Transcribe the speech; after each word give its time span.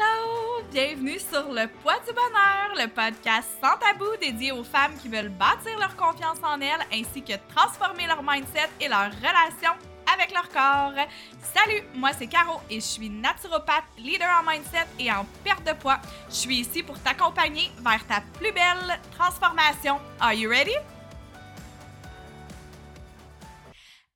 Hello! 0.00 0.62
Bienvenue 0.72 1.18
sur 1.18 1.52
Le 1.52 1.66
Poids 1.82 1.98
du 2.06 2.14
Bonheur, 2.14 2.74
le 2.76 2.86
podcast 2.88 3.48
sans 3.60 3.76
tabou 3.76 4.06
dédié 4.20 4.50
aux 4.52 4.64
femmes 4.64 4.96
qui 5.00 5.08
veulent 5.08 5.28
bâtir 5.28 5.78
leur 5.78 5.94
confiance 5.94 6.38
en 6.42 6.60
elles 6.60 6.86
ainsi 6.92 7.22
que 7.22 7.34
transformer 7.54 8.06
leur 8.06 8.22
mindset 8.22 8.70
et 8.80 8.88
leur 8.88 9.10
relation 9.10 9.72
avec 10.12 10.32
leur 10.32 10.48
corps. 10.48 10.94
Salut, 11.42 11.82
moi 11.94 12.10
c'est 12.16 12.28
Caro 12.28 12.60
et 12.70 12.76
je 12.76 12.86
suis 12.86 13.10
naturopathe, 13.10 13.84
leader 13.98 14.28
en 14.40 14.50
mindset 14.50 14.86
et 14.98 15.10
en 15.12 15.26
perte 15.44 15.66
de 15.66 15.72
poids. 15.74 15.98
Je 16.30 16.34
suis 16.34 16.56
ici 16.60 16.82
pour 16.82 16.98
t'accompagner 17.00 17.70
vers 17.80 18.06
ta 18.06 18.22
plus 18.38 18.52
belle 18.52 19.00
transformation. 19.18 19.98
Are 20.20 20.32
you 20.32 20.48
ready? 20.48 20.76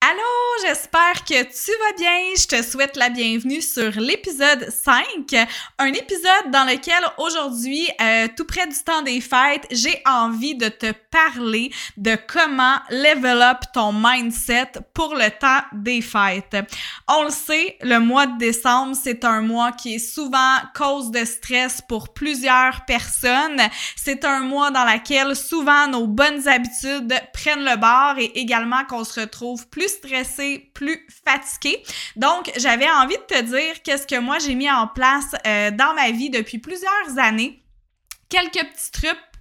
Allô, 0.06 0.66
j'espère 0.66 1.24
que 1.24 1.44
tu 1.44 1.70
vas 1.70 1.96
bien. 1.96 2.34
Je 2.36 2.46
te 2.46 2.62
souhaite 2.62 2.94
la 2.96 3.08
bienvenue 3.08 3.62
sur 3.62 3.90
l'épisode 3.98 4.68
5, 4.68 5.02
un 5.78 5.92
épisode 5.94 6.50
dans 6.52 6.64
lequel 6.64 7.02
aujourd'hui, 7.16 7.88
euh, 8.02 8.28
tout 8.36 8.44
près 8.44 8.66
du 8.66 8.76
temps 8.84 9.00
des 9.00 9.22
fêtes, 9.22 9.66
j'ai 9.70 10.02
envie 10.04 10.56
de 10.56 10.68
te 10.68 10.92
parler 11.10 11.72
de 11.96 12.18
comment 12.28 12.76
level 12.90 13.40
up 13.40 13.60
ton 13.72 13.94
mindset 13.94 14.72
pour 14.92 15.14
le 15.14 15.30
temps 15.30 15.64
des 15.72 16.02
fêtes. 16.02 16.54
On 17.08 17.22
le 17.22 17.30
sait, 17.30 17.78
le 17.80 17.98
mois 17.98 18.26
de 18.26 18.36
décembre, 18.36 18.94
c'est 19.02 19.24
un 19.24 19.40
mois 19.40 19.72
qui 19.72 19.94
est 19.94 19.98
souvent 19.98 20.58
cause 20.76 21.12
de 21.12 21.24
stress 21.24 21.80
pour 21.88 22.12
plusieurs 22.12 22.84
personnes. 22.84 23.62
C'est 23.96 24.26
un 24.26 24.40
mois 24.40 24.70
dans 24.70 24.84
lequel 24.84 25.34
souvent 25.34 25.86
nos 25.88 26.06
bonnes 26.06 26.46
habitudes 26.46 27.14
prennent 27.32 27.64
le 27.64 27.78
bord 27.78 28.18
et 28.18 28.32
également 28.34 28.84
qu'on 28.84 29.04
se 29.04 29.20
retrouve 29.20 29.66
plus 29.68 29.93
stressé, 29.96 30.70
plus 30.74 31.06
fatigué. 31.24 31.82
Donc, 32.16 32.50
j'avais 32.56 32.90
envie 32.90 33.16
de 33.16 33.22
te 33.22 33.42
dire 33.42 33.82
qu'est-ce 33.82 34.06
que 34.06 34.18
moi 34.18 34.38
j'ai 34.38 34.54
mis 34.54 34.70
en 34.70 34.86
place 34.86 35.34
euh, 35.46 35.70
dans 35.70 35.94
ma 35.94 36.10
vie 36.10 36.30
depuis 36.30 36.58
plusieurs 36.58 37.18
années. 37.18 37.62
Quelques 38.28 38.52
petits 38.52 38.90
trucs 38.92 39.33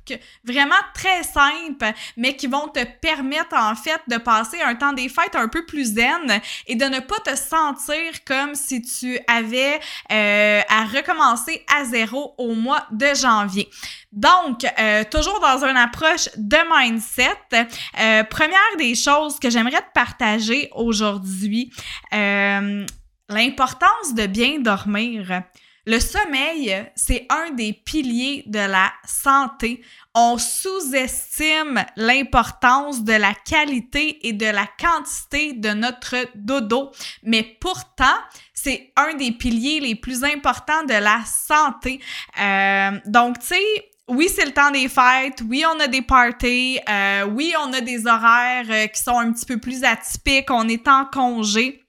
vraiment 0.44 0.76
très 0.94 1.24
simples, 1.24 1.94
mais 2.18 2.36
qui 2.36 2.48
vont 2.48 2.68
te 2.68 2.84
permettre 3.02 3.56
en 3.56 3.76
fait 3.76 4.02
de 4.08 4.18
passer 4.18 4.62
un 4.62 4.76
temps 4.76 4.94
des 4.94 5.10
fêtes 5.10 5.36
un 5.36 5.48
peu 5.48 5.66
plus 5.66 5.96
zen 5.96 6.42
et 6.68 6.76
de 6.76 6.86
ne 6.86 7.00
pas 7.00 7.20
te 7.20 7.36
sentir 7.36 8.24
comme 8.26 8.56
si 8.56 8.82
tu 8.82 9.20
avais 9.28 9.80
euh, 10.12 10.62
à 10.70 10.86
recommencer 10.86 11.66
à 11.76 11.86
zéro 11.86 12.34
au 12.38 12.54
mois 12.54 12.86
de 12.92 13.14
janvier. 13.16 13.70
Donc, 14.12 14.66
euh, 14.80 15.04
toujours 15.10 15.40
dans 15.40 15.66
une 15.66 15.78
approche 15.78 16.30
de 16.38 16.58
mindset, 16.72 17.32
euh, 18.00 18.24
première 18.24 18.60
des 18.78 18.96
choses 18.96 19.40
que 19.40 19.50
j'aimerais 19.50 19.82
te 19.82 19.92
partager 19.94 20.70
aujourd'hui, 20.74 21.72
l'importance 23.30 24.14
de 24.14 24.28
bien 24.28 24.60
dormir. 24.60 25.44
Le 25.86 26.00
sommeil, 26.00 26.86
c'est 26.96 27.26
un 27.30 27.52
des 27.52 27.74
piliers 27.74 28.44
de 28.46 28.60
la 28.60 28.94
santé. 29.06 29.84
On 30.16 30.38
sous-estime 30.38 31.84
l'importance 31.98 33.04
de 33.04 33.12
la 33.12 33.34
qualité 33.34 34.26
et 34.26 34.32
de 34.32 34.46
la 34.46 34.66
quantité 34.80 35.52
de 35.52 35.70
notre 35.72 36.16
dodo, 36.36 36.92
mais 37.24 37.44
pourtant, 37.60 38.16
c'est 38.54 38.94
un 38.96 39.16
des 39.16 39.34
piliers 39.34 39.82
les 39.82 39.96
plus 39.96 40.24
importants 40.24 40.84
de 40.86 40.94
la 40.94 41.20
santé. 41.26 42.00
Euh, 42.40 42.92
donc, 43.06 43.40
tu 43.40 43.48
sais, 43.48 43.92
oui, 44.08 44.30
c'est 44.34 44.46
le 44.46 44.54
temps 44.54 44.72
des 44.72 44.88
fêtes. 44.88 45.42
Oui, 45.50 45.66
on 45.68 45.80
a 45.82 45.88
des 45.88 46.02
parties. 46.02 46.80
Euh, 46.90 47.26
oui, 47.26 47.54
on 47.60 47.74
a 47.74 47.82
des 47.82 48.08
horaires 48.08 48.66
euh, 48.70 48.88
qui 48.88 49.02
sont 49.02 49.18
un 49.18 49.34
petit 49.34 49.46
peu 49.46 49.58
plus 49.58 49.84
atypiques. 49.84 50.50
On 50.50 50.68
est 50.70 50.88
en 50.88 51.06
congé. 51.06 51.84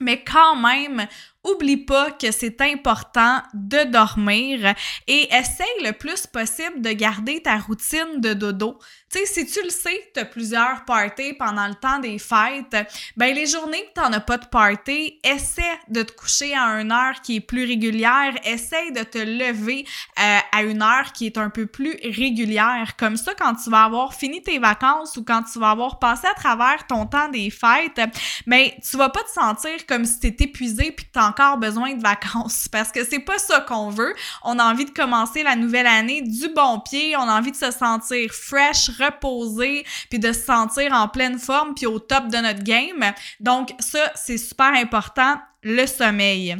Mais 0.00 0.22
quand 0.22 0.56
même, 0.56 1.06
oublie 1.44 1.76
pas 1.76 2.10
que 2.10 2.30
c'est 2.30 2.60
important 2.60 3.42
de 3.54 3.84
dormir 3.84 4.74
et 5.06 5.32
essaye 5.32 5.66
le 5.84 5.92
plus 5.92 6.26
possible 6.26 6.80
de 6.80 6.92
garder 6.92 7.42
ta 7.42 7.58
routine 7.58 8.20
de 8.20 8.34
dodo. 8.34 8.78
Tu 9.10 9.20
sais, 9.20 9.26
si 9.26 9.46
tu 9.46 9.62
le 9.62 9.70
sais, 9.70 10.10
tu 10.12 10.20
as 10.20 10.26
plusieurs 10.26 10.84
parties 10.84 11.32
pendant 11.32 11.66
le 11.66 11.74
temps 11.74 11.98
des 11.98 12.18
fêtes, 12.18 12.76
ben 13.16 13.34
les 13.34 13.46
journées 13.46 13.82
que 13.84 14.00
tu 14.00 14.14
as 14.14 14.20
pas 14.20 14.36
de 14.36 14.46
party, 14.46 15.18
essaie 15.24 15.62
de 15.88 16.02
te 16.02 16.12
coucher 16.12 16.54
à 16.54 16.80
une 16.80 16.92
heure 16.92 17.20
qui 17.22 17.36
est 17.36 17.40
plus 17.40 17.64
régulière, 17.64 18.34
essaie 18.44 18.90
de 18.90 19.02
te 19.02 19.18
lever 19.18 19.86
euh, 20.18 20.38
à 20.52 20.62
une 20.62 20.82
heure 20.82 21.12
qui 21.12 21.26
est 21.26 21.38
un 21.38 21.48
peu 21.48 21.66
plus 21.66 21.96
régulière. 22.02 22.96
Comme 22.98 23.16
ça, 23.16 23.32
quand 23.34 23.54
tu 23.54 23.70
vas 23.70 23.84
avoir 23.84 24.12
fini 24.12 24.42
tes 24.42 24.58
vacances 24.58 25.16
ou 25.16 25.24
quand 25.24 25.42
tu 25.44 25.58
vas 25.58 25.70
avoir 25.70 25.98
passé 25.98 26.26
à 26.26 26.34
travers 26.34 26.86
ton 26.86 27.06
temps 27.06 27.28
des 27.28 27.48
fêtes, 27.48 28.00
ben 28.46 28.70
tu 28.88 28.96
vas 28.96 29.08
pas 29.08 29.22
te 29.22 29.30
sentir 29.30 29.86
comme 29.86 30.04
si 30.04 30.20
tu 30.20 30.42
épuisé 30.42 30.92
puis 30.92 31.06
que 31.06 31.12
encore 31.38 31.58
besoin 31.58 31.94
de 31.94 32.02
vacances 32.02 32.68
parce 32.72 32.90
que 32.92 33.04
c'est 33.04 33.20
pas 33.20 33.38
ça 33.38 33.60
qu'on 33.60 33.90
veut. 33.90 34.14
On 34.42 34.58
a 34.58 34.64
envie 34.64 34.84
de 34.84 34.90
commencer 34.90 35.42
la 35.42 35.56
nouvelle 35.56 35.86
année 35.86 36.22
du 36.22 36.48
bon 36.54 36.80
pied, 36.80 37.16
on 37.16 37.22
a 37.22 37.38
envie 37.38 37.52
de 37.52 37.56
se 37.56 37.70
sentir 37.70 38.32
fresh, 38.32 38.90
reposé, 38.98 39.84
puis 40.10 40.18
de 40.18 40.32
se 40.32 40.40
sentir 40.40 40.92
en 40.92 41.08
pleine 41.08 41.38
forme 41.38 41.74
puis 41.74 41.86
au 41.86 41.98
top 41.98 42.28
de 42.28 42.38
notre 42.38 42.62
game. 42.62 43.12
Donc 43.40 43.70
ça, 43.78 44.10
c'est 44.14 44.38
super 44.38 44.72
important, 44.74 45.36
le 45.62 45.86
sommeil. 45.86 46.56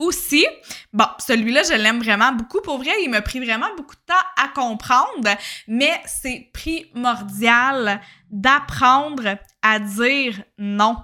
Aussi, 0.00 0.44
bon, 0.92 1.06
celui-là, 1.18 1.62
je 1.62 1.74
l'aime 1.74 2.02
vraiment 2.02 2.32
beaucoup. 2.32 2.60
Pour 2.60 2.78
vrai, 2.78 2.90
il 3.04 3.10
m'a 3.10 3.22
pris 3.22 3.38
vraiment 3.38 3.68
beaucoup 3.76 3.94
de 3.94 4.00
temps 4.06 4.42
à 4.42 4.48
comprendre, 4.48 5.36
mais 5.68 6.02
c'est 6.04 6.50
primordial 6.52 8.00
d'apprendre 8.28 9.38
à 9.62 9.78
dire 9.78 10.42
non. 10.58 10.96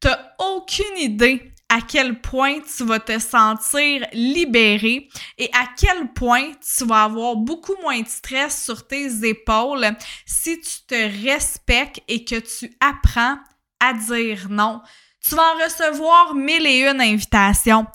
T'as 0.00 0.18
aucune 0.38 0.96
idée 0.98 1.53
à 1.68 1.80
quel 1.80 2.20
point 2.20 2.60
tu 2.60 2.84
vas 2.84 3.00
te 3.00 3.18
sentir 3.18 4.06
libéré 4.12 5.08
et 5.38 5.50
à 5.52 5.68
quel 5.76 6.12
point 6.12 6.52
tu 6.60 6.84
vas 6.84 7.04
avoir 7.04 7.36
beaucoup 7.36 7.74
moins 7.82 8.00
de 8.00 8.08
stress 8.08 8.64
sur 8.64 8.86
tes 8.86 9.26
épaules 9.26 9.86
si 10.26 10.60
tu 10.60 10.86
te 10.86 11.24
respectes 11.24 12.00
et 12.06 12.24
que 12.24 12.36
tu 12.36 12.74
apprends 12.80 13.38
à 13.80 13.92
dire 13.92 14.46
non. 14.50 14.80
Tu 15.26 15.34
vas 15.34 15.54
en 15.54 15.64
recevoir 15.64 16.34
mille 16.34 16.66
et 16.66 16.88
une 16.88 17.00
invitations, 17.00 17.86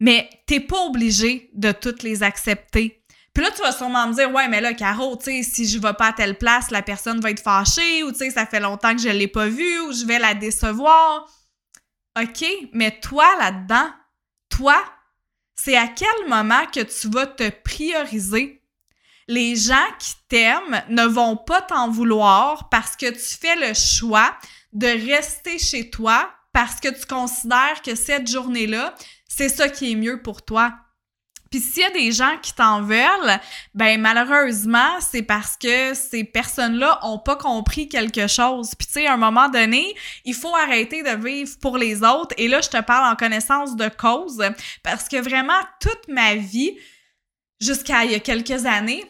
mais 0.00 0.30
t'es 0.46 0.60
pas 0.60 0.86
obligé 0.86 1.50
de 1.54 1.72
toutes 1.72 2.02
les 2.02 2.22
accepter. 2.22 3.02
Puis 3.34 3.44
là, 3.44 3.52
tu 3.52 3.62
vas 3.62 3.72
sûrement 3.72 4.08
me 4.08 4.14
dire, 4.14 4.32
ouais, 4.32 4.48
mais 4.48 4.60
là, 4.60 4.72
Caro, 4.74 5.16
tu 5.16 5.24
sais, 5.26 5.42
si 5.42 5.68
je 5.68 5.78
vais 5.78 5.92
pas 5.92 6.08
à 6.08 6.12
telle 6.12 6.38
place, 6.38 6.70
la 6.70 6.82
personne 6.82 7.20
va 7.20 7.30
être 7.30 7.42
fâchée, 7.42 8.02
ou 8.02 8.10
tu 8.10 8.18
sais, 8.18 8.30
ça 8.30 8.46
fait 8.46 8.58
longtemps 8.58 8.94
que 8.96 9.00
je 9.00 9.08
l'ai 9.08 9.28
pas 9.28 9.46
vue, 9.46 9.80
ou 9.80 9.92
je 9.92 10.04
vais 10.06 10.18
la 10.18 10.34
décevoir. 10.34 11.28
OK, 12.20 12.44
mais 12.72 12.98
toi 13.00 13.26
là-dedans, 13.38 13.90
toi, 14.48 14.82
c'est 15.54 15.76
à 15.76 15.88
quel 15.88 16.28
moment 16.28 16.66
que 16.66 16.80
tu 16.80 17.08
vas 17.08 17.26
te 17.26 17.48
prioriser? 17.50 18.62
Les 19.28 19.56
gens 19.56 19.86
qui 19.98 20.14
t'aiment 20.28 20.82
ne 20.88 21.04
vont 21.04 21.36
pas 21.36 21.62
t'en 21.62 21.90
vouloir 21.90 22.68
parce 22.70 22.96
que 22.96 23.10
tu 23.10 23.38
fais 23.38 23.56
le 23.56 23.74
choix 23.74 24.34
de 24.72 24.86
rester 24.86 25.58
chez 25.58 25.90
toi 25.90 26.30
parce 26.52 26.80
que 26.80 26.88
tu 26.88 27.06
considères 27.06 27.82
que 27.84 27.94
cette 27.94 28.28
journée-là, 28.28 28.94
c'est 29.28 29.50
ça 29.50 29.68
qui 29.68 29.92
est 29.92 29.96
mieux 29.96 30.22
pour 30.22 30.44
toi. 30.44 30.74
Puis 31.50 31.60
s'il 31.60 31.82
y 31.82 31.86
a 31.86 31.90
des 31.90 32.12
gens 32.12 32.36
qui 32.42 32.52
t'en 32.54 32.82
veulent, 32.82 33.40
ben 33.74 34.00
malheureusement, 34.00 35.00
c'est 35.00 35.22
parce 35.22 35.56
que 35.56 35.94
ces 35.94 36.24
personnes-là 36.24 36.98
ont 37.02 37.18
pas 37.18 37.36
compris 37.36 37.88
quelque 37.88 38.26
chose. 38.26 38.74
Puis 38.74 38.86
tu 38.86 38.92
sais, 38.94 39.06
à 39.06 39.14
un 39.14 39.18
moment 39.18 39.48
donné, 39.48 39.94
il 40.24 40.34
faut 40.34 40.54
arrêter 40.54 41.02
de 41.02 41.22
vivre 41.22 41.56
pour 41.60 41.78
les 41.78 42.02
autres. 42.02 42.34
Et 42.36 42.48
là, 42.48 42.60
je 42.60 42.68
te 42.68 42.80
parle 42.80 43.12
en 43.12 43.16
connaissance 43.16 43.76
de 43.76 43.88
cause 43.88 44.42
parce 44.82 45.08
que 45.08 45.16
vraiment 45.16 45.60
toute 45.80 46.08
ma 46.08 46.34
vie, 46.34 46.76
jusqu'à 47.60 48.04
il 48.04 48.12
y 48.12 48.14
a 48.14 48.20
quelques 48.20 48.66
années, 48.66 49.04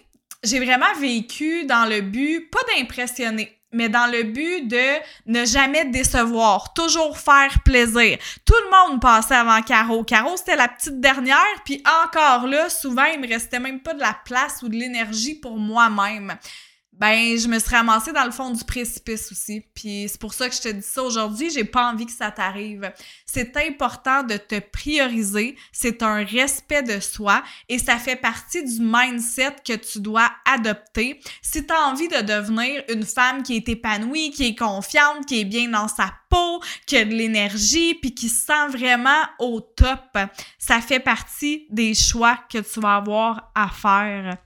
j'ai 0.45 0.61
vraiment 0.61 0.95
vécu 1.01 1.65
dans 1.65 1.89
le 1.89 2.01
but 2.01 2.49
pas 2.51 2.61
d'impressionner 2.75 3.58
mais 3.73 3.89
dans 3.89 4.11
le 4.11 4.23
but 4.25 4.67
de 4.67 4.99
ne 5.27 5.45
jamais 5.45 5.85
décevoir, 5.87 6.73
toujours 6.73 7.19
faire 7.19 7.63
plaisir. 7.65 8.19
Tout 8.45 8.55
le 8.65 8.91
monde 8.91 9.01
passait 9.01 9.35
avant 9.35 9.61
Caro. 9.63 10.05
Caro, 10.05 10.37
c'était 10.37 10.57
la 10.57 10.69
petite 10.69 11.01
dernière, 11.01 11.63
puis 11.65 11.83
encore 12.05 12.47
là, 12.47 12.69
souvent, 12.71 13.05
il 13.05 13.21
me 13.21 13.29
restait 13.29 13.61
même 13.61 13.81
pas 13.81 13.95
de 13.95 14.01
la 14.01 14.17
place 14.25 14.63
ou 14.63 14.69
de 14.69 14.77
l'énergie 14.77 15.35
pour 15.35 15.59
moi-même 15.59 16.37
ben 16.99 17.39
je 17.39 17.47
me 17.47 17.59
suis 17.59 17.71
ramassée 17.71 18.13
dans 18.13 18.25
le 18.25 18.33
fond 18.33 18.51
du 18.51 18.65
précipice 18.65 19.31
aussi. 19.31 19.65
Puis 19.75 20.07
c'est 20.09 20.21
pour 20.21 20.35
ça 20.35 20.49
que 20.49 20.55
je 20.55 20.61
te 20.61 20.69
dis 20.69 20.83
ça 20.83 21.03
aujourd'hui, 21.03 21.51
j'ai 21.51 21.65
pas 21.65 21.91
envie 21.91 22.07
que 22.07 22.13
ça 22.13 22.31
t'arrive. 22.31 22.93
C'est 23.25 23.57
important 23.57 24.25
de 24.25 24.37
te 24.37 24.59
prioriser, 24.59 25.57
c'est 25.73 26.03
un 26.03 26.25
respect 26.25 26.83
de 26.83 26.99
soi 27.01 27.43
et 27.69 27.79
ça 27.79 27.99
fait 27.99 28.17
partie 28.17 28.65
du 28.65 28.81
mindset 28.81 29.57
que 29.65 29.75
tu 29.75 30.01
dois 30.01 30.31
adopter. 30.45 31.21
Si 31.41 31.65
tu 31.65 31.73
as 31.73 31.87
envie 31.87 32.09
de 32.09 32.21
devenir 32.21 32.83
une 32.89 33.05
femme 33.05 33.43
qui 33.43 33.57
est 33.57 33.69
épanouie, 33.69 34.31
qui 34.31 34.49
est 34.49 34.59
confiante, 34.59 35.27
qui 35.27 35.41
est 35.41 35.45
bien 35.45 35.69
dans 35.69 35.89
sa 35.89 36.13
peau, 36.29 36.61
qui 36.87 36.97
a 36.97 37.05
de 37.05 37.15
l'énergie 37.15 37.95
puis 37.95 38.15
qui 38.15 38.29
se 38.29 38.47
sent 38.47 38.69
vraiment 38.71 39.23
au 39.39 39.61
top, 39.61 40.19
ça 40.59 40.81
fait 40.81 41.01
partie 41.01 41.67
des 41.71 41.95
choix 41.95 42.39
que 42.51 42.59
tu 42.59 42.81
vas 42.81 42.97
avoir 42.97 43.53
à 43.55 43.69
faire. 43.69 44.37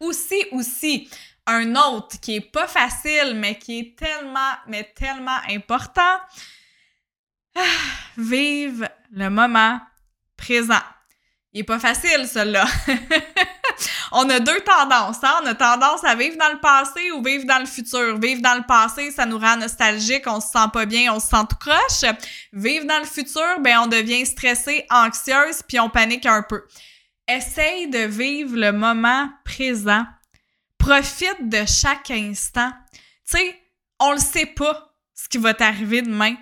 Aussi, 0.00 0.42
aussi, 0.52 1.10
un 1.46 1.74
autre 1.76 2.20
qui 2.20 2.36
est 2.36 2.52
pas 2.52 2.66
facile, 2.66 3.34
mais 3.36 3.58
qui 3.58 3.78
est 3.78 3.98
tellement, 3.98 4.52
mais 4.66 4.92
tellement 4.94 5.38
important. 5.48 6.18
Ah, 7.56 7.60
vive 8.16 8.88
le 9.12 9.28
moment 9.28 9.80
présent. 10.36 10.82
Il 11.52 11.60
est 11.60 11.64
pas 11.64 11.80
facile, 11.80 12.28
celui-là. 12.28 12.64
on 14.12 14.28
a 14.30 14.38
deux 14.38 14.60
tendances. 14.60 15.22
Hein? 15.22 15.40
On 15.42 15.46
a 15.46 15.54
tendance 15.54 16.04
à 16.04 16.14
vivre 16.14 16.36
dans 16.36 16.52
le 16.52 16.60
passé 16.60 17.10
ou 17.10 17.22
vivre 17.22 17.44
dans 17.44 17.58
le 17.58 17.66
futur. 17.66 18.18
Vivre 18.18 18.40
dans 18.40 18.54
le 18.54 18.62
passé, 18.62 19.10
ça 19.10 19.26
nous 19.26 19.38
rend 19.38 19.56
nostalgique, 19.56 20.24
on 20.26 20.40
se 20.40 20.48
sent 20.48 20.68
pas 20.72 20.86
bien, 20.86 21.12
on 21.12 21.18
se 21.18 21.26
sent 21.26 21.44
tout 21.48 21.56
croche. 21.56 22.14
Vivre 22.52 22.86
dans 22.86 22.98
le 22.98 23.04
futur, 23.04 23.60
ben 23.60 23.80
on 23.80 23.86
devient 23.88 24.24
stressé, 24.24 24.86
anxieuse, 24.90 25.62
puis 25.66 25.80
on 25.80 25.90
panique 25.90 26.26
un 26.26 26.42
peu. 26.42 26.62
Essaye 27.26 27.88
de 27.88 28.00
vivre 28.00 28.56
le 28.56 28.72
moment 28.72 29.28
présent. 29.44 30.04
Profite 30.90 31.48
de 31.48 31.64
chaque 31.66 32.10
instant. 32.10 32.72
Tu 32.92 33.36
sais, 33.36 33.60
on 34.00 34.10
le 34.10 34.18
sait 34.18 34.46
pas 34.46 34.92
ce 35.14 35.28
qui 35.28 35.38
va 35.38 35.54
t'arriver 35.54 36.02
demain. 36.02 36.34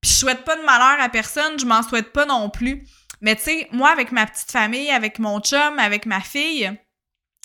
Puis 0.00 0.12
je 0.12 0.18
souhaite 0.18 0.44
pas 0.44 0.54
de 0.54 0.62
malheur 0.62 1.04
à 1.04 1.08
personne, 1.08 1.58
je 1.58 1.66
m'en 1.66 1.82
souhaite 1.82 2.12
pas 2.12 2.24
non 2.24 2.48
plus. 2.48 2.86
Mais 3.20 3.34
tu 3.34 3.42
sais, 3.42 3.68
moi 3.72 3.90
avec 3.90 4.12
ma 4.12 4.24
petite 4.26 4.52
famille, 4.52 4.92
avec 4.92 5.18
mon 5.18 5.40
chum, 5.40 5.80
avec 5.80 6.06
ma 6.06 6.20
fille, 6.20 6.70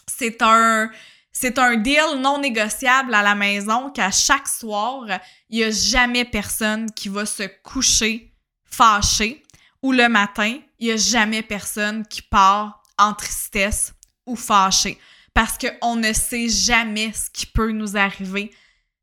c'est 0.06 0.44
un 0.44 0.92
c'est 1.32 1.58
un 1.58 1.78
deal 1.78 2.20
non 2.20 2.38
négociable 2.38 3.16
à 3.16 3.24
la 3.24 3.34
maison 3.34 3.90
qu'à 3.90 4.12
chaque 4.12 4.48
soir, 4.48 5.06
il 5.50 5.58
y 5.58 5.64
a 5.64 5.72
jamais 5.72 6.26
personne 6.26 6.92
qui 6.92 7.10
va 7.10 7.26
se 7.26 7.50
coucher 7.64 8.36
fâché 8.66 9.42
ou 9.82 9.94
le 9.94 10.08
matin, 10.10 10.60
il 10.78 10.90
y 10.90 10.92
a 10.92 10.98
jamais 10.98 11.42
personne 11.42 12.06
qui 12.06 12.22
part 12.22 12.84
en 13.00 13.16
tristesse 13.16 13.96
ou 14.28 14.36
fâché 14.36 15.00
parce 15.34 15.58
qu'on 15.58 15.96
ne 15.96 16.14
sait 16.14 16.50
jamais 16.50 17.12
ce 17.14 17.30
qui 17.30 17.46
peut 17.46 17.72
nous 17.72 17.98
arriver. 17.98 18.52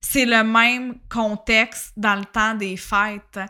C'est 0.00 0.26
le 0.26 0.44
même 0.44 0.98
contexte 1.08 1.92
dans 1.96 2.14
le 2.14 2.24
temps 2.24 2.54
des 2.54 2.76
fêtes. 2.76 3.40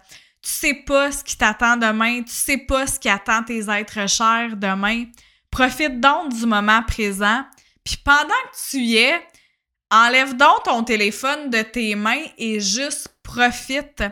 Tu 0.40 0.50
sais 0.50 0.74
pas 0.86 1.12
ce 1.12 1.24
qui 1.24 1.36
t'attend 1.36 1.76
demain, 1.76 2.22
tu 2.22 2.32
sais 2.32 2.58
pas 2.58 2.86
ce 2.86 2.98
qui 2.98 3.08
attend 3.08 3.42
tes 3.42 3.68
êtres 3.70 4.08
chers 4.08 4.56
demain. 4.56 5.04
Profite 5.50 6.00
donc 6.00 6.32
du 6.32 6.46
moment 6.46 6.82
présent 6.82 7.44
puis 7.88 7.96
pendant 8.04 8.28
que 8.28 8.70
tu 8.70 8.80
y 8.80 8.96
es, 8.96 9.18
enlève 9.90 10.36
donc 10.36 10.64
ton 10.64 10.84
téléphone 10.84 11.48
de 11.48 11.62
tes 11.62 11.94
mains 11.94 12.22
et 12.36 12.60
juste 12.60 13.08
profite. 13.22 14.04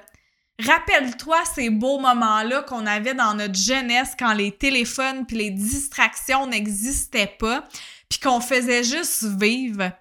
Rappelle-toi 0.58 1.36
ces 1.54 1.68
beaux 1.68 1.98
moments-là 1.98 2.62
qu'on 2.62 2.86
avait 2.86 3.12
dans 3.12 3.34
notre 3.34 3.54
jeunesse 3.54 4.14
quand 4.18 4.32
les 4.32 4.52
téléphones 4.52 5.26
puis 5.26 5.36
les 5.36 5.50
distractions 5.50 6.46
n'existaient 6.46 7.36
pas, 7.38 7.68
puis 8.08 8.18
qu'on 8.18 8.40
faisait 8.40 8.84
juste 8.84 9.24
vivre. 9.24 9.92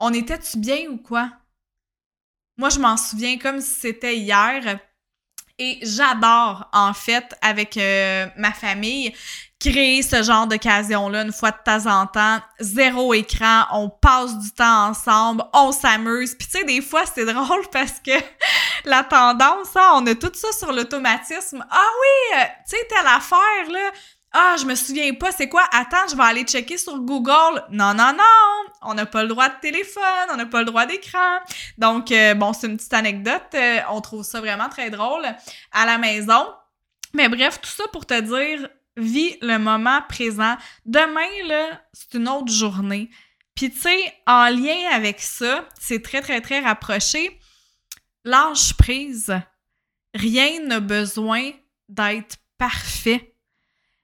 On 0.00 0.12
était-tu 0.12 0.58
bien 0.58 0.88
ou 0.90 0.98
quoi? 0.98 1.30
Moi, 2.56 2.68
je 2.68 2.78
m'en 2.78 2.96
souviens 2.96 3.38
comme 3.38 3.60
si 3.60 3.80
c'était 3.80 4.16
hier. 4.16 4.78
Et 5.58 5.78
j'adore, 5.82 6.68
en 6.72 6.92
fait, 6.92 7.34
avec 7.40 7.76
euh, 7.76 8.26
ma 8.36 8.52
famille, 8.52 9.14
créer 9.60 10.02
ce 10.02 10.22
genre 10.22 10.46
d'occasion-là 10.46 11.22
une 11.22 11.32
fois 11.32 11.52
de 11.52 11.58
temps 11.64 11.86
en 11.86 12.06
temps. 12.06 12.40
Zéro 12.58 13.14
écran, 13.14 13.66
on 13.72 13.88
passe 13.88 14.36
du 14.38 14.50
temps 14.50 14.88
ensemble, 14.88 15.44
on 15.52 15.70
s'amuse. 15.70 16.34
Puis 16.34 16.48
tu 16.48 16.58
sais, 16.58 16.64
des 16.64 16.80
fois, 16.80 17.04
c'est 17.06 17.24
drôle 17.24 17.68
parce 17.72 18.00
que 18.00 18.12
la 18.84 19.04
tendance, 19.04 19.76
hein, 19.76 19.90
on 19.94 20.06
a 20.06 20.14
tout 20.14 20.32
ça 20.34 20.50
sur 20.52 20.72
l'automatisme. 20.72 21.64
Ah 21.70 21.90
oui, 22.00 22.38
euh, 22.38 22.44
tu 22.68 22.76
sais, 22.76 22.88
telle 22.88 23.06
affaire, 23.06 23.70
là. 23.70 23.90
Ah, 24.34 24.56
je 24.58 24.64
me 24.64 24.74
souviens 24.74 25.12
pas, 25.12 25.30
c'est 25.30 25.48
quoi? 25.48 25.62
Attends, 25.72 26.08
je 26.10 26.16
vais 26.16 26.22
aller 26.22 26.44
checker 26.44 26.78
sur 26.78 26.98
Google. 27.00 27.62
Non, 27.70 27.92
non, 27.92 28.12
non! 28.16 28.70
On 28.80 28.94
n'a 28.94 29.04
pas 29.04 29.22
le 29.22 29.28
droit 29.28 29.50
de 29.50 29.60
téléphone, 29.60 30.28
on 30.32 30.36
n'a 30.36 30.46
pas 30.46 30.60
le 30.60 30.64
droit 30.64 30.86
d'écran. 30.86 31.38
Donc, 31.76 32.10
euh, 32.10 32.32
bon, 32.34 32.54
c'est 32.54 32.66
une 32.66 32.78
petite 32.78 32.94
anecdote. 32.94 33.42
Euh, 33.54 33.80
on 33.90 34.00
trouve 34.00 34.24
ça 34.24 34.40
vraiment 34.40 34.70
très 34.70 34.90
drôle 34.90 35.24
à 35.72 35.84
la 35.84 35.98
maison. 35.98 36.46
Mais 37.12 37.28
bref, 37.28 37.60
tout 37.60 37.68
ça 37.68 37.84
pour 37.92 38.06
te 38.06 38.18
dire, 38.18 38.68
vis 38.96 39.36
le 39.42 39.58
moment 39.58 40.00
présent. 40.08 40.56
Demain, 40.86 41.46
là, 41.46 41.82
c'est 41.92 42.14
une 42.14 42.28
autre 42.28 42.50
journée. 42.50 43.10
Puis, 43.54 43.70
tu 43.70 43.80
sais, 43.80 44.14
en 44.26 44.48
lien 44.48 44.90
avec 44.92 45.20
ça, 45.20 45.68
c'est 45.78 46.02
très, 46.02 46.22
très, 46.22 46.40
très 46.40 46.60
rapproché. 46.60 47.38
Lâche 48.24 48.74
prise. 48.78 49.38
Rien 50.14 50.62
n'a 50.64 50.80
besoin 50.80 51.50
d'être 51.90 52.36
parfait. 52.56 53.31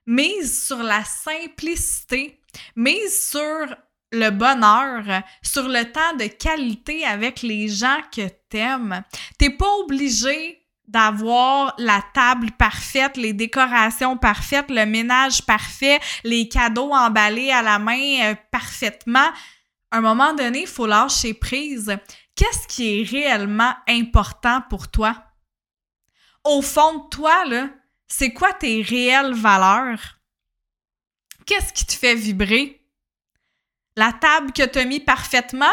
Mise 0.09 0.65
sur 0.65 0.81
la 0.81 1.03
simplicité, 1.03 2.41
mise 2.75 3.29
sur 3.29 3.67
le 4.11 4.31
bonheur, 4.31 5.21
sur 5.43 5.67
le 5.67 5.83
temps 5.83 6.15
de 6.17 6.25
qualité 6.25 7.05
avec 7.05 7.43
les 7.43 7.67
gens 7.67 7.99
que 8.11 8.27
t'aimes. 8.49 9.03
T'es 9.37 9.51
pas 9.51 9.71
obligé 9.83 10.65
d'avoir 10.87 11.75
la 11.77 12.03
table 12.15 12.49
parfaite, 12.57 13.17
les 13.17 13.33
décorations 13.33 14.17
parfaites, 14.17 14.71
le 14.71 14.87
ménage 14.87 15.45
parfait, 15.45 15.99
les 16.23 16.49
cadeaux 16.49 16.91
emballés 16.91 17.51
à 17.51 17.61
la 17.61 17.77
main 17.77 18.31
euh, 18.31 18.35
parfaitement. 18.49 19.29
À 19.91 19.97
un 19.97 20.01
moment 20.01 20.33
donné, 20.33 20.61
il 20.61 20.67
faut 20.67 20.87
lâcher 20.87 21.35
prise. 21.35 21.95
Qu'est-ce 22.33 22.67
qui 22.67 23.01
est 23.01 23.03
réellement 23.03 23.75
important 23.87 24.63
pour 24.71 24.89
toi? 24.89 25.15
Au 26.43 26.63
fond 26.63 26.95
de 26.95 27.09
toi, 27.09 27.45
là, 27.45 27.69
c'est 28.09 28.33
quoi 28.33 28.51
tes 28.53 28.81
réelles 28.81 29.33
valeurs? 29.33 30.19
Qu'est-ce 31.45 31.71
qui 31.71 31.85
te 31.85 31.93
fait 31.93 32.15
vibrer? 32.15 32.81
La 33.95 34.11
table 34.13 34.51
que 34.51 34.65
tu 34.65 34.79
as 34.79 34.85
mis 34.85 34.99
parfaitement? 34.99 35.65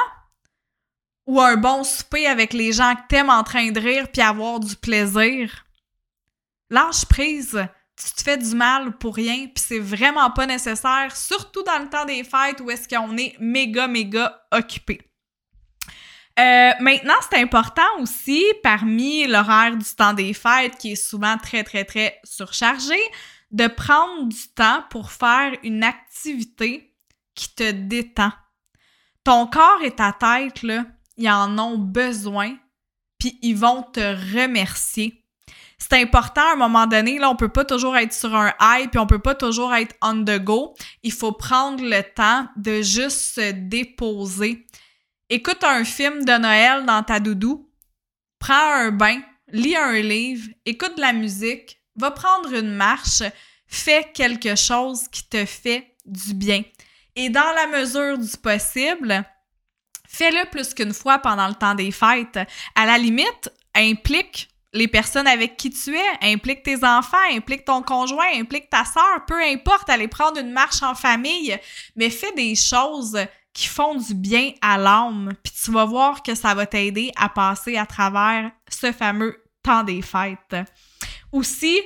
Ou 1.27 1.41
un 1.41 1.57
bon 1.57 1.83
souper 1.83 2.27
avec 2.27 2.53
les 2.53 2.73
gens 2.73 2.95
que 2.95 3.09
t'aimes 3.09 3.31
en 3.31 3.43
train 3.43 3.73
de 3.73 3.81
rire 3.81 4.11
puis 4.13 4.23
avoir 4.23 4.61
du 4.61 4.77
plaisir? 4.77 5.65
Lâche 6.71 7.05
prise. 7.07 7.67
Tu 7.97 8.11
te 8.13 8.23
fais 8.23 8.37
du 8.37 8.55
mal 8.55 8.97
pour 8.99 9.15
rien 9.17 9.47
puis 9.47 9.65
c'est 9.67 9.79
vraiment 9.79 10.31
pas 10.31 10.47
nécessaire, 10.47 11.17
surtout 11.17 11.63
dans 11.63 11.79
le 11.79 11.89
temps 11.89 12.05
des 12.05 12.23
fêtes 12.23 12.61
où 12.61 12.71
est-ce 12.71 12.87
qu'on 12.87 13.17
est 13.17 13.35
méga, 13.41 13.89
méga 13.89 14.47
occupé. 14.53 15.01
Euh, 16.39 16.73
maintenant, 16.81 17.15
c'est 17.31 17.41
important 17.41 17.83
aussi, 18.01 18.45
parmi 18.63 19.27
l'horaire 19.27 19.77
du 19.77 19.95
temps 19.97 20.13
des 20.13 20.35
fêtes 20.35 20.77
qui 20.77 20.93
est 20.93 20.97
souvent 20.97 21.39
très, 21.39 21.65
très, 21.65 21.85
très 21.85 22.21
surchargé, 22.25 22.99
de 23.51 23.67
prendre 23.69 24.29
du 24.29 24.49
temps 24.55 24.85
pour 24.91 25.13
faire 25.13 25.53
une 25.63 25.83
activité 25.83 26.95
qui 27.35 27.55
te 27.55 27.71
détend. 27.71 28.33
Ton 29.25 29.47
corps 29.47 29.83
et 29.83 29.93
ta 29.93 30.13
tête, 30.13 30.63
là, 30.63 30.85
ils 31.17 31.31
en 31.31 31.59
ont 31.59 31.79
besoin, 31.79 32.57
puis 33.19 33.39
ils 33.43 33.57
vont 33.57 33.83
te 33.83 34.01
remercier. 34.37 35.23
C'est 35.79 36.01
important 36.01 36.43
à 36.43 36.53
un 36.53 36.57
moment 36.57 36.87
donné, 36.87 37.19
là, 37.19 37.31
on 37.31 37.37
peut 37.37 37.51
pas 37.51 37.65
toujours 37.65 37.97
être 37.97 38.13
sur 38.13 38.35
un 38.35 38.53
high, 38.61 38.91
puis 38.91 38.99
on 38.99 39.07
peut 39.07 39.19
pas 39.19 39.35
toujours 39.35 39.75
être 39.75 39.95
on 40.03 40.25
the 40.25 40.39
go. 40.39 40.75
Il 41.03 41.13
faut 41.13 41.33
prendre 41.33 41.83
le 41.83 42.03
temps 42.03 42.49
de 42.57 42.83
juste 42.83 43.37
se 43.37 43.53
déposer. 43.53 44.67
Écoute 45.29 45.65
un 45.65 45.85
film 45.85 46.25
de 46.25 46.39
Noël 46.39 46.85
dans 46.87 47.03
ta 47.03 47.19
doudou, 47.21 47.69
prends 48.39 48.73
un 48.75 48.91
bain, 48.91 49.21
lis 49.49 49.77
un 49.77 50.01
livre, 50.01 50.49
écoute 50.65 50.97
de 50.97 51.01
la 51.01 51.13
musique, 51.13 51.81
va 51.97 52.11
prendre 52.11 52.53
une 52.55 52.75
marche, 52.75 53.23
fais 53.67 54.11
quelque 54.15 54.55
chose 54.55 55.09
qui 55.09 55.29
te 55.29 55.45
fait 55.45 55.97
du 56.05 56.35
bien. 56.35 56.63
Et 57.17 57.29
dans 57.29 57.53
la 57.55 57.79
mesure 57.79 58.19
du 58.19 58.37
possible, 58.37 59.25
Fais-le 60.09 60.49
plus 60.51 60.73
qu'une 60.73 60.95
fois 60.95 61.19
pendant 61.19 61.49
le 61.49 61.55
temps 61.55 61.75
des 61.75 61.91
fêtes. 61.91 62.39
À 62.75 62.87
la 62.87 62.97
limite, 62.97 63.51
implique 63.75 64.49
les 64.73 64.89
personnes 64.89 65.27
avec 65.27 65.57
qui 65.57 65.71
tu 65.71 65.95
es, 65.95 66.33
implique 66.33 66.63
tes 66.63 66.85
enfants, 66.85 67.17
implique 67.33 67.65
ton 67.65 67.83
conjoint, 67.83 68.33
implique 68.35 68.71
ta 68.71 68.85
soeur, 68.85 69.25
peu 69.27 69.43
importe, 69.43 69.91
aller 69.91 70.09
prendre 70.09 70.39
une 70.39 70.53
marche 70.53 70.83
en 70.83 70.95
famille, 70.95 71.59
mais 71.97 72.11
fais 72.11 72.33
des 72.33 72.55
choses 72.55 73.19
qui 73.57 73.69
font 73.69 73.95
du 73.95 74.13
bien 74.13 74.53
à 74.61 74.77
l'âme, 74.77 75.33
puis 75.43 75.51
tu 75.65 75.73
vas 75.73 75.87
voir 75.87 76.23
que 76.23 76.35
ça 76.35 76.53
va 76.53 76.67
t'aider 76.67 77.11
à 77.17 77.31
passer 77.31 77.79
à 77.79 77.87
travers 77.87 78.51
ce 78.69 78.93
fameux 78.93 79.43
temps 79.63 79.83
des 79.83 80.03
fêtes. 80.03 80.57
Aussi, 81.33 81.81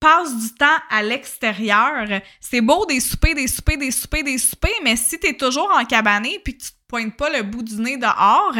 passe 0.00 0.34
du 0.34 0.54
temps 0.54 0.78
à 0.88 1.02
l'extérieur. 1.02 2.22
C'est 2.40 2.62
beau 2.62 2.86
des 2.86 3.00
soupers, 3.00 3.34
des 3.34 3.48
soupers, 3.48 3.76
des 3.76 3.90
soupers, 3.90 4.24
des 4.24 4.38
soupers, 4.38 4.80
mais 4.82 4.96
si 4.96 5.20
tu 5.20 5.26
es 5.26 5.34
toujours 5.34 5.70
en 5.78 5.84
cabané 5.84 6.40
puis 6.42 6.56
que 6.56 6.64
tu 6.64 6.70
te 6.70 6.76
pointes 6.88 7.14
pas 7.14 7.28
le 7.28 7.42
bout 7.42 7.62
du 7.62 7.76
nez 7.76 7.98
dehors, 7.98 8.54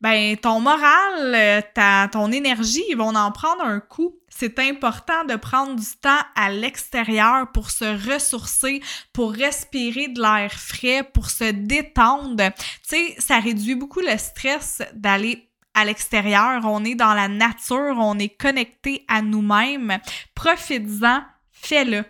ben 0.00 0.36
ton 0.36 0.60
moral, 0.60 1.62
ta, 1.74 2.08
ton 2.12 2.30
énergie, 2.30 2.84
ils 2.88 2.96
vont 2.96 3.14
en 3.14 3.32
prendre 3.32 3.62
un 3.64 3.80
coup. 3.80 4.16
C'est 4.28 4.58
important 4.58 5.24
de 5.24 5.36
prendre 5.36 5.76
du 5.76 5.96
temps 6.00 6.20
à 6.34 6.50
l'extérieur 6.50 7.50
pour 7.52 7.70
se 7.70 8.12
ressourcer, 8.12 8.82
pour 9.12 9.32
respirer 9.32 10.08
de 10.08 10.20
l'air 10.20 10.52
frais, 10.52 11.02
pour 11.02 11.30
se 11.30 11.50
détendre. 11.50 12.36
Tu 12.36 12.64
sais, 12.82 13.14
ça 13.18 13.38
réduit 13.38 13.74
beaucoup 13.74 14.00
le 14.00 14.18
stress 14.18 14.82
d'aller 14.94 15.50
à 15.76 15.84
l'extérieur, 15.84 16.62
on 16.64 16.84
est 16.84 16.94
dans 16.94 17.12
la 17.12 17.28
nature, 17.28 17.96
on 17.98 18.18
est 18.18 18.34
connecté 18.34 19.04
à 19.08 19.20
nous-mêmes. 19.20 19.98
Profites-en, 20.34 21.20
fais-le. 21.52 22.02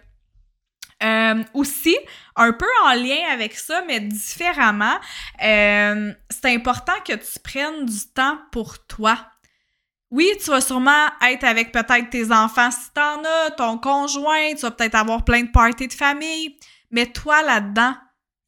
Euh, 1.02 1.42
aussi, 1.52 1.94
un 2.36 2.52
peu 2.52 2.66
en 2.84 2.94
lien 2.94 3.18
avec 3.30 3.54
ça, 3.54 3.82
mais 3.86 4.00
différemment, 4.00 4.98
euh, 5.44 6.12
c'est 6.30 6.54
important 6.54 6.94
que 7.06 7.12
tu 7.12 7.38
prennes 7.44 7.84
du 7.84 8.00
temps 8.14 8.38
pour 8.50 8.86
toi. 8.86 9.18
oui, 10.10 10.30
tu 10.42 10.50
vas 10.50 10.60
sûrement 10.60 11.08
être 11.28 11.44
avec 11.44 11.72
peut-être 11.72 12.08
tes 12.10 12.32
enfants 12.32 12.70
si 12.70 12.90
t'en 12.94 13.22
as, 13.24 13.50
ton 13.50 13.76
conjoint, 13.76 14.54
tu 14.54 14.62
vas 14.62 14.70
peut-être 14.70 14.94
avoir 14.94 15.24
plein 15.24 15.42
de 15.42 15.50
parties 15.50 15.88
de 15.88 15.92
famille, 15.92 16.56
mais 16.90 17.06
toi 17.06 17.42
là-dedans, 17.42 17.94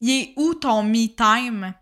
il 0.01 0.09
est 0.09 0.33
où 0.37 0.53
ton 0.55 0.83
me 0.83 1.07
time? 1.07 1.73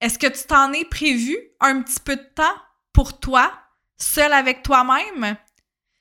Est-ce 0.00 0.18
que 0.18 0.26
tu 0.26 0.46
t'en 0.46 0.72
es 0.72 0.84
prévu 0.84 1.38
un 1.60 1.80
petit 1.80 2.00
peu 2.00 2.16
de 2.16 2.28
temps 2.34 2.56
pour 2.92 3.20
toi, 3.20 3.52
seul 3.96 4.32
avec 4.32 4.62
toi-même? 4.62 5.36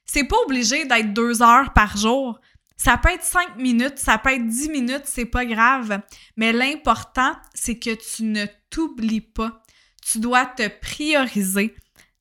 C'est 0.05 0.25
pas 0.25 0.37
obligé 0.45 0.85
d'être 0.85 1.13
deux 1.13 1.41
heures 1.41 1.71
par 1.73 1.95
jour. 1.95 2.39
Ça 2.83 2.97
peut 2.97 3.09
être 3.09 3.23
cinq 3.23 3.57
minutes, 3.57 3.99
ça 3.99 4.17
peut 4.17 4.31
être 4.31 4.47
dix 4.47 4.67
minutes, 4.67 5.03
c'est 5.05 5.25
pas 5.25 5.45
grave. 5.45 6.01
Mais 6.35 6.51
l'important, 6.51 7.33
c'est 7.53 7.77
que 7.77 7.93
tu 7.93 8.23
ne 8.23 8.47
t'oublies 8.71 9.21
pas. 9.21 9.61
Tu 10.03 10.17
dois 10.17 10.47
te 10.47 10.67
prioriser. 10.67 11.75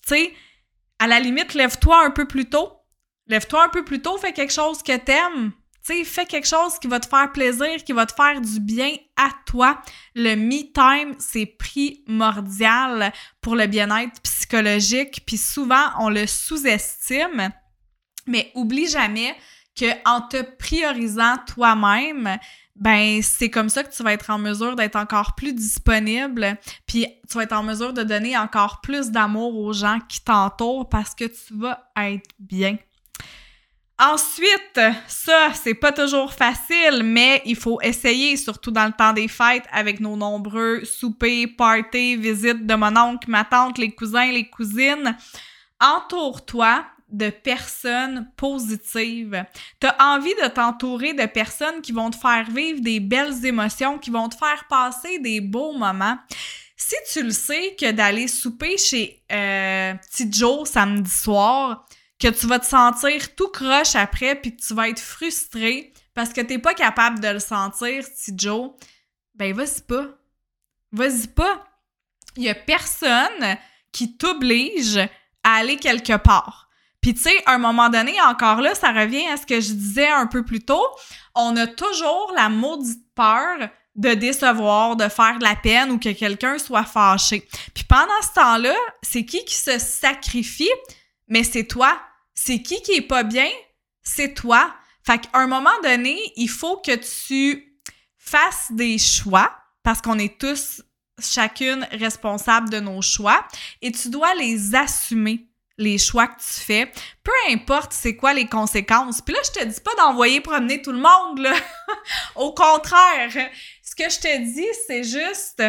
Tu 0.06 0.14
sais, 0.14 0.34
à 0.98 1.06
la 1.06 1.18
limite, 1.18 1.54
lève-toi 1.54 2.04
un 2.04 2.10
peu 2.10 2.26
plus 2.26 2.50
tôt. 2.50 2.72
Lève-toi 3.26 3.64
un 3.64 3.68
peu 3.70 3.86
plus 3.86 4.02
tôt, 4.02 4.18
fais 4.18 4.34
quelque 4.34 4.52
chose 4.52 4.82
que 4.82 4.94
t'aimes. 4.98 5.52
Tu 5.82 5.94
sais, 5.94 6.04
fais 6.04 6.26
quelque 6.26 6.48
chose 6.48 6.78
qui 6.78 6.88
va 6.88 7.00
te 7.00 7.08
faire 7.08 7.32
plaisir, 7.32 7.82
qui 7.82 7.94
va 7.94 8.04
te 8.04 8.12
faire 8.12 8.38
du 8.42 8.60
bien 8.60 8.94
à 9.16 9.30
toi. 9.46 9.80
Le 10.14 10.34
me 10.34 10.70
time, 10.74 11.16
c'est 11.18 11.46
primordial 11.46 13.14
pour 13.40 13.56
le 13.56 13.66
bien-être 13.66 14.20
psychologique, 14.20 15.22
puis 15.26 15.38
souvent 15.38 15.86
on 16.00 16.10
le 16.10 16.26
sous-estime. 16.26 17.50
Mais 18.26 18.52
oublie 18.54 18.88
jamais 18.88 19.34
en 20.04 20.20
te 20.20 20.42
priorisant 20.42 21.36
toi-même, 21.46 22.38
ben 22.76 23.20
c'est 23.22 23.50
comme 23.50 23.68
ça 23.68 23.84
que 23.84 23.94
tu 23.94 24.02
vas 24.02 24.12
être 24.12 24.30
en 24.30 24.38
mesure 24.38 24.74
d'être 24.74 24.96
encore 24.96 25.34
plus 25.34 25.52
disponible, 25.52 26.58
puis 26.86 27.06
tu 27.28 27.36
vas 27.36 27.44
être 27.44 27.52
en 27.52 27.62
mesure 27.62 27.92
de 27.92 28.02
donner 28.02 28.36
encore 28.36 28.80
plus 28.80 29.10
d'amour 29.10 29.56
aux 29.56 29.72
gens 29.72 29.98
qui 30.08 30.22
t'entourent 30.22 30.88
parce 30.88 31.14
que 31.14 31.24
tu 31.24 31.54
vas 31.58 31.90
être 31.96 32.30
bien. 32.38 32.78
Ensuite, 34.02 34.80
ça, 35.08 35.50
c'est 35.52 35.74
pas 35.74 35.92
toujours 35.92 36.32
facile, 36.32 37.02
mais 37.04 37.42
il 37.44 37.54
faut 37.54 37.82
essayer, 37.82 38.38
surtout 38.38 38.70
dans 38.70 38.86
le 38.86 38.92
temps 38.92 39.12
des 39.12 39.28
fêtes, 39.28 39.66
avec 39.70 40.00
nos 40.00 40.16
nombreux 40.16 40.86
soupers, 40.86 41.48
parties, 41.58 42.16
visites 42.16 42.66
de 42.66 42.74
mon 42.74 42.96
oncle, 42.96 43.28
ma 43.28 43.44
tante, 43.44 43.76
les 43.76 43.90
cousins, 43.90 44.32
les 44.32 44.48
cousines. 44.48 45.14
Entoure-toi 45.80 46.82
de 47.10 47.30
personnes 47.30 48.30
positives. 48.36 49.44
Tu 49.80 49.86
as 49.86 49.96
envie 50.00 50.34
de 50.42 50.48
t'entourer 50.48 51.12
de 51.12 51.26
personnes 51.26 51.80
qui 51.82 51.92
vont 51.92 52.10
te 52.10 52.16
faire 52.16 52.50
vivre 52.50 52.80
des 52.80 53.00
belles 53.00 53.44
émotions, 53.44 53.98
qui 53.98 54.10
vont 54.10 54.28
te 54.28 54.36
faire 54.36 54.66
passer 54.68 55.18
des 55.18 55.40
beaux 55.40 55.72
moments. 55.72 56.18
Si 56.76 56.96
tu 57.12 57.22
le 57.22 57.30
sais 57.30 57.76
que 57.78 57.90
d'aller 57.90 58.26
souper 58.26 58.78
chez 58.78 59.22
euh, 59.30 59.94
Joe 60.30 60.68
samedi 60.68 61.10
soir, 61.10 61.86
que 62.18 62.28
tu 62.28 62.46
vas 62.46 62.58
te 62.58 62.66
sentir 62.66 63.34
tout 63.34 63.48
croche 63.48 63.94
après 63.94 64.34
puis 64.34 64.56
que 64.56 64.62
tu 64.62 64.74
vas 64.74 64.88
être 64.88 65.00
frustré 65.00 65.92
parce 66.14 66.32
que 66.32 66.40
t'es 66.40 66.58
pas 66.58 66.74
capable 66.74 67.20
de 67.20 67.28
le 67.28 67.38
sentir, 67.38 68.04
Petit 68.04 68.32
Joe, 68.36 68.72
ben 69.34 69.54
vas-y 69.54 69.80
pas. 69.82 70.06
Vas-y 70.92 71.28
pas. 71.28 71.66
Il 72.36 72.44
y 72.44 72.48
a 72.48 72.54
personne 72.54 73.58
qui 73.92 74.16
t'oblige 74.16 74.98
à 75.42 75.54
aller 75.56 75.76
quelque 75.76 76.16
part. 76.16 76.69
Puis 77.00 77.14
tu 77.14 77.22
sais, 77.22 77.42
à 77.46 77.54
un 77.54 77.58
moment 77.58 77.88
donné, 77.88 78.20
encore 78.22 78.60
là, 78.60 78.74
ça 78.74 78.92
revient 78.92 79.26
à 79.28 79.36
ce 79.36 79.46
que 79.46 79.60
je 79.60 79.72
disais 79.72 80.08
un 80.08 80.26
peu 80.26 80.44
plus 80.44 80.60
tôt, 80.60 80.84
on 81.34 81.56
a 81.56 81.66
toujours 81.66 82.32
la 82.36 82.48
maudite 82.48 83.02
peur 83.14 83.70
de 83.96 84.14
décevoir, 84.14 84.96
de 84.96 85.08
faire 85.08 85.38
de 85.38 85.44
la 85.44 85.56
peine 85.56 85.90
ou 85.90 85.98
que 85.98 86.12
quelqu'un 86.12 86.58
soit 86.58 86.84
fâché. 86.84 87.48
Puis 87.74 87.84
pendant 87.84 88.22
ce 88.22 88.34
temps-là, 88.34 88.74
c'est 89.02 89.24
qui 89.24 89.44
qui 89.44 89.56
se 89.56 89.78
sacrifie? 89.78 90.70
Mais 91.28 91.44
c'est 91.44 91.66
toi. 91.66 92.00
C'est 92.34 92.62
qui 92.62 92.80
qui 92.82 92.92
est 92.92 93.02
pas 93.02 93.22
bien? 93.22 93.48
C'est 94.02 94.34
toi. 94.34 94.72
Fait 95.04 95.18
qu'à 95.18 95.38
un 95.38 95.46
moment 95.46 95.70
donné, 95.82 96.18
il 96.36 96.48
faut 96.48 96.76
que 96.78 96.96
tu 96.96 97.78
fasses 98.18 98.68
des 98.70 98.98
choix 98.98 99.50
parce 99.82 100.00
qu'on 100.00 100.18
est 100.18 100.38
tous 100.38 100.82
chacune 101.18 101.86
responsable 101.92 102.70
de 102.70 102.80
nos 102.80 103.02
choix 103.02 103.46
et 103.82 103.92
tu 103.92 104.08
dois 104.08 104.34
les 104.34 104.74
assumer 104.74 105.49
les 105.80 105.98
choix 105.98 106.28
que 106.28 106.40
tu 106.40 106.60
fais, 106.60 106.92
peu 107.24 107.32
importe 107.50 107.92
c'est 107.92 108.14
quoi 108.14 108.32
les 108.34 108.46
conséquences. 108.46 109.20
Puis 109.20 109.34
là, 109.34 109.40
je 109.44 109.60
te 109.60 109.64
dis 109.64 109.80
pas 109.80 109.94
d'envoyer 109.96 110.40
promener 110.40 110.80
tout 110.82 110.92
le 110.92 110.98
monde, 110.98 111.38
là. 111.38 111.54
Au 112.36 112.52
contraire, 112.52 113.32
ce 113.82 113.94
que 113.94 114.08
je 114.08 114.20
te 114.20 114.38
dis, 114.44 114.68
c'est 114.86 115.02
juste 115.02 115.62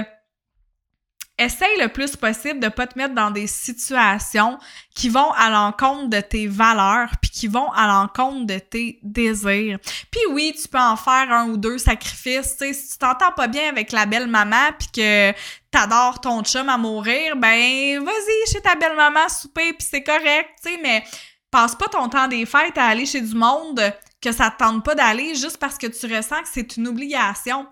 essaye 1.41 1.79
le 1.79 1.87
plus 1.87 2.15
possible 2.15 2.59
de 2.59 2.67
pas 2.67 2.87
te 2.87 2.97
mettre 2.97 3.15
dans 3.15 3.31
des 3.31 3.47
situations 3.47 4.57
qui 4.93 5.09
vont 5.09 5.31
à 5.31 5.49
l'encontre 5.49 6.09
de 6.09 6.21
tes 6.21 6.47
valeurs 6.47 7.09
puis 7.21 7.31
qui 7.31 7.47
vont 7.47 7.71
à 7.71 7.87
l'encontre 7.87 8.45
de 8.45 8.59
tes 8.59 8.99
désirs. 9.01 9.79
Puis 10.11 10.21
oui, 10.31 10.53
tu 10.59 10.67
peux 10.67 10.79
en 10.79 10.95
faire 10.95 11.31
un 11.31 11.49
ou 11.49 11.57
deux 11.57 11.77
sacrifices, 11.77 12.57
tu 12.57 12.73
si 12.73 12.91
tu 12.91 12.97
t'entends 12.97 13.31
pas 13.31 13.47
bien 13.47 13.69
avec 13.69 13.91
la 13.91 14.05
belle 14.05 14.27
maman 14.27 14.71
puis 14.77 14.89
que 14.93 15.31
t'adores 15.71 16.21
ton 16.21 16.43
chum 16.43 16.69
à 16.69 16.77
mourir, 16.77 17.35
ben 17.35 18.03
vas-y 18.03 18.51
chez 18.51 18.61
ta 18.61 18.75
belle 18.75 18.95
maman 18.95 19.27
souper 19.29 19.73
puis 19.73 19.87
c'est 19.89 20.03
correct, 20.03 20.49
tu 20.63 20.69
sais, 20.69 20.79
mais 20.81 21.03
passe 21.49 21.75
pas 21.75 21.87
ton 21.87 22.07
temps 22.09 22.27
des 22.27 22.45
fêtes 22.45 22.77
à 22.77 22.85
aller 22.85 23.05
chez 23.05 23.21
du 23.21 23.35
monde 23.35 23.81
que 24.21 24.31
ça 24.31 24.51
te 24.51 24.63
tente 24.63 24.85
pas 24.85 24.95
d'aller 24.95 25.35
juste 25.35 25.57
parce 25.57 25.77
que 25.77 25.87
tu 25.87 26.13
ressens 26.13 26.41
que 26.43 26.49
c'est 26.51 26.77
une 26.77 26.87
obligation. 26.87 27.65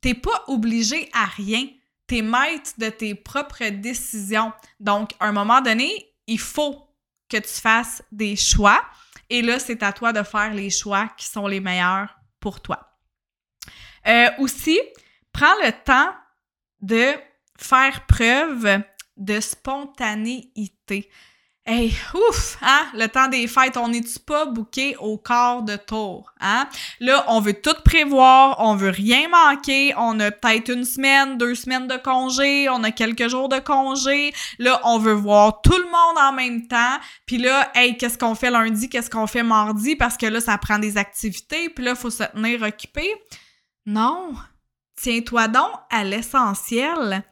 T'es 0.00 0.14
pas 0.14 0.44
obligé 0.48 1.08
à 1.14 1.24
rien 1.24 1.66
t'es 2.06 2.22
maître 2.22 2.72
de 2.78 2.88
tes 2.90 3.14
propres 3.14 3.68
décisions. 3.70 4.52
Donc, 4.80 5.12
à 5.20 5.26
un 5.26 5.32
moment 5.32 5.60
donné, 5.60 6.14
il 6.26 6.40
faut 6.40 6.88
que 7.28 7.38
tu 7.38 7.60
fasses 7.60 8.02
des 8.12 8.36
choix. 8.36 8.82
Et 9.30 9.42
là, 9.42 9.58
c'est 9.58 9.82
à 9.82 9.92
toi 9.92 10.12
de 10.12 10.22
faire 10.22 10.52
les 10.52 10.70
choix 10.70 11.08
qui 11.16 11.26
sont 11.26 11.46
les 11.46 11.60
meilleurs 11.60 12.14
pour 12.40 12.60
toi. 12.60 12.98
Euh, 14.06 14.28
aussi, 14.38 14.78
prends 15.32 15.54
le 15.64 15.72
temps 15.84 16.14
de 16.80 17.14
faire 17.58 18.04
preuve 18.06 18.82
de 19.16 19.40
spontanéité. 19.40 21.10
Hey, 21.66 21.96
ouf, 22.12 22.58
hein? 22.60 22.86
Le 22.92 23.06
temps 23.06 23.28
des 23.28 23.46
fêtes, 23.46 23.78
on 23.78 23.88
n'est-tu 23.88 24.18
pas 24.18 24.44
bouqué 24.44 24.96
au 24.98 25.16
corps 25.16 25.62
de 25.62 25.76
tour, 25.76 26.30
hein? 26.38 26.68
Là, 27.00 27.24
on 27.28 27.40
veut 27.40 27.54
tout 27.54 27.76
prévoir, 27.82 28.56
on 28.58 28.76
veut 28.76 28.90
rien 28.90 29.30
manquer, 29.30 29.94
on 29.96 30.20
a 30.20 30.30
peut-être 30.30 30.68
une 30.70 30.84
semaine, 30.84 31.38
deux 31.38 31.54
semaines 31.54 31.88
de 31.88 31.96
congé, 31.96 32.68
on 32.68 32.84
a 32.84 32.90
quelques 32.90 33.28
jours 33.28 33.48
de 33.48 33.60
congé. 33.60 34.34
Là, 34.58 34.78
on 34.84 34.98
veut 34.98 35.14
voir 35.14 35.62
tout 35.62 35.78
le 35.78 35.84
monde 35.84 36.18
en 36.18 36.32
même 36.34 36.68
temps. 36.68 36.98
Puis 37.24 37.38
là, 37.38 37.70
hey, 37.74 37.96
qu'est-ce 37.96 38.18
qu'on 38.18 38.34
fait 38.34 38.50
lundi, 38.50 38.90
qu'est-ce 38.90 39.08
qu'on 39.08 39.26
fait 39.26 39.42
mardi? 39.42 39.96
Parce 39.96 40.18
que 40.18 40.26
là, 40.26 40.42
ça 40.42 40.58
prend 40.58 40.78
des 40.78 40.98
activités, 40.98 41.70
puis 41.70 41.82
là, 41.82 41.94
faut 41.94 42.10
se 42.10 42.24
tenir 42.24 42.60
occupé. 42.60 43.10
Non! 43.86 44.34
Tiens-toi 44.96 45.48
donc 45.48 45.72
à 45.88 46.04
l'essentiel. 46.04 47.24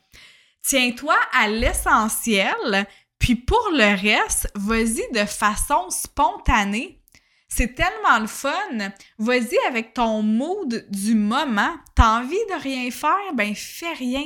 Tiens-toi 0.63 1.17
à 1.33 1.49
l'essentiel 1.49 2.87
puis 3.23 3.37
pour 3.37 3.71
le 3.71 3.95
reste, 4.03 4.51
vas-y 4.57 5.09
de 5.13 5.25
façon 5.25 5.89
spontanée. 5.91 7.01
C'est 7.47 7.77
tellement 7.77 8.19
le 8.19 8.27
fun. 8.27 8.91
Vas-y 9.17 9.57
avec 9.69 9.95
ton 9.95 10.23
mood 10.23 10.85
du 10.91 11.15
moment. 11.15 11.73
T'as 11.95 12.19
envie 12.19 12.45
de 12.51 12.61
rien 12.61 12.91
faire? 12.91 13.33
Ben 13.35 13.55
fais 13.55 13.93
rien. 13.93 14.25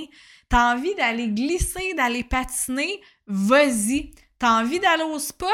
T'as 0.48 0.74
envie 0.74 0.94
d'aller 0.94 1.28
glisser, 1.28 1.92
d'aller 1.92 2.24
patiner? 2.24 3.02
Vas-y. 3.26 4.12
T'as 4.38 4.62
envie 4.62 4.80
d'aller 4.80 5.02
au 5.02 5.18
spa? 5.18 5.44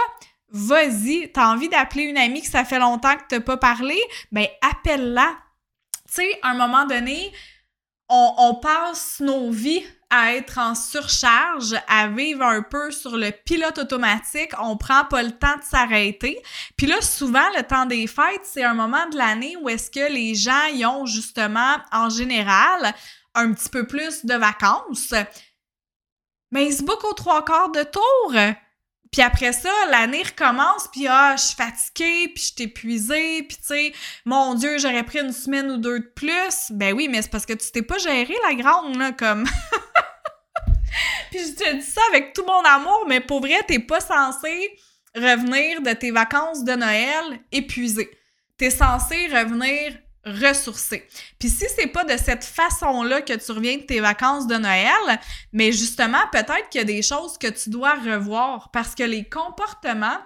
Vas-y. 0.50 1.32
T'as 1.32 1.48
envie 1.48 1.68
d'appeler 1.68 2.04
une 2.04 2.18
amie 2.18 2.42
que 2.42 2.48
ça 2.48 2.64
fait 2.64 2.78
longtemps 2.78 3.16
que 3.16 3.24
t'as 3.28 3.40
pas 3.40 3.56
parlé? 3.56 4.00
Ben 4.30 4.46
appelle-la. 4.60 5.36
Tu 6.06 6.14
sais, 6.14 6.38
à 6.42 6.50
un 6.50 6.54
moment 6.54 6.86
donné, 6.86 7.32
on, 8.08 8.34
on 8.38 8.54
passe 8.54 9.18
nos 9.18 9.50
vies 9.50 9.82
à 10.14 10.34
être 10.34 10.58
en 10.58 10.74
surcharge, 10.74 11.74
à 11.88 12.06
vivre 12.06 12.42
un 12.42 12.60
peu 12.60 12.90
sur 12.90 13.16
le 13.16 13.30
pilote 13.30 13.78
automatique, 13.78 14.52
on 14.60 14.76
prend 14.76 15.06
pas 15.06 15.22
le 15.22 15.32
temps 15.32 15.56
de 15.56 15.64
s'arrêter. 15.64 16.38
Puis 16.76 16.86
là, 16.86 17.00
souvent, 17.00 17.48
le 17.56 17.62
temps 17.62 17.86
des 17.86 18.06
fêtes, 18.06 18.42
c'est 18.44 18.62
un 18.62 18.74
moment 18.74 19.08
de 19.08 19.16
l'année 19.16 19.56
où 19.56 19.70
est-ce 19.70 19.90
que 19.90 20.12
les 20.12 20.34
gens 20.34 20.66
y 20.74 20.84
ont 20.84 21.06
justement, 21.06 21.76
en 21.92 22.10
général, 22.10 22.94
un 23.34 23.54
petit 23.54 23.70
peu 23.70 23.86
plus 23.86 24.26
de 24.26 24.34
vacances. 24.34 25.14
Mais 26.50 26.66
ils 26.66 26.74
se 26.74 26.82
bookent 26.82 27.04
aux 27.04 27.14
trois 27.14 27.42
quarts 27.42 27.72
de 27.72 27.82
tour. 27.82 28.34
Puis 29.12 29.20
après 29.20 29.52
ça, 29.52 29.70
l'année 29.90 30.22
recommence, 30.22 30.88
puis 30.90 31.06
ah, 31.06 31.34
je 31.36 31.42
suis 31.42 31.54
fatiguée, 31.54 32.28
puis 32.34 32.42
je 32.42 32.54
suis 32.54 32.62
épuisée, 32.62 33.42
puis 33.42 33.58
tu 33.58 33.64
sais, 33.64 33.92
mon 34.24 34.54
Dieu, 34.54 34.78
j'aurais 34.78 35.04
pris 35.04 35.20
une 35.20 35.32
semaine 35.32 35.70
ou 35.70 35.76
deux 35.76 36.00
de 36.00 36.12
plus. 36.16 36.70
Ben 36.70 36.94
oui, 36.94 37.08
mais 37.08 37.20
c'est 37.20 37.30
parce 37.30 37.44
que 37.44 37.52
tu 37.52 37.70
t'es 37.70 37.82
pas 37.82 37.98
géré 37.98 38.34
la 38.48 38.54
grande, 38.54 38.96
là, 38.96 39.12
comme... 39.12 39.44
Puis 41.30 41.40
je 41.40 41.52
te 41.52 41.74
dis 41.76 41.82
ça 41.82 42.00
avec 42.10 42.32
tout 42.34 42.44
mon 42.46 42.62
amour, 42.64 43.04
mais 43.08 43.20
pour 43.20 43.40
vrai, 43.40 43.62
t'es 43.66 43.78
pas 43.78 44.00
censé 44.00 44.70
revenir 45.14 45.82
de 45.82 45.92
tes 45.92 46.10
vacances 46.10 46.64
de 46.64 46.72
Noël 46.72 47.40
épuisé. 47.50 48.10
T'es 48.58 48.70
censé 48.70 49.26
revenir 49.28 49.98
ressourcer. 50.24 51.06
Puis 51.38 51.48
si 51.48 51.66
c'est 51.76 51.88
pas 51.88 52.04
de 52.04 52.16
cette 52.16 52.44
façon-là 52.44 53.22
que 53.22 53.32
tu 53.32 53.52
reviens 53.52 53.76
de 53.76 53.82
tes 53.82 54.00
vacances 54.00 54.46
de 54.46 54.56
Noël, 54.56 55.20
mais 55.52 55.72
justement, 55.72 56.22
peut-être 56.30 56.68
qu'il 56.70 56.80
y 56.80 56.82
a 56.82 56.84
des 56.84 57.02
choses 57.02 57.38
que 57.38 57.48
tu 57.48 57.70
dois 57.70 57.94
revoir 57.94 58.70
parce 58.70 58.94
que 58.94 59.02
les 59.02 59.24
comportements 59.24 60.18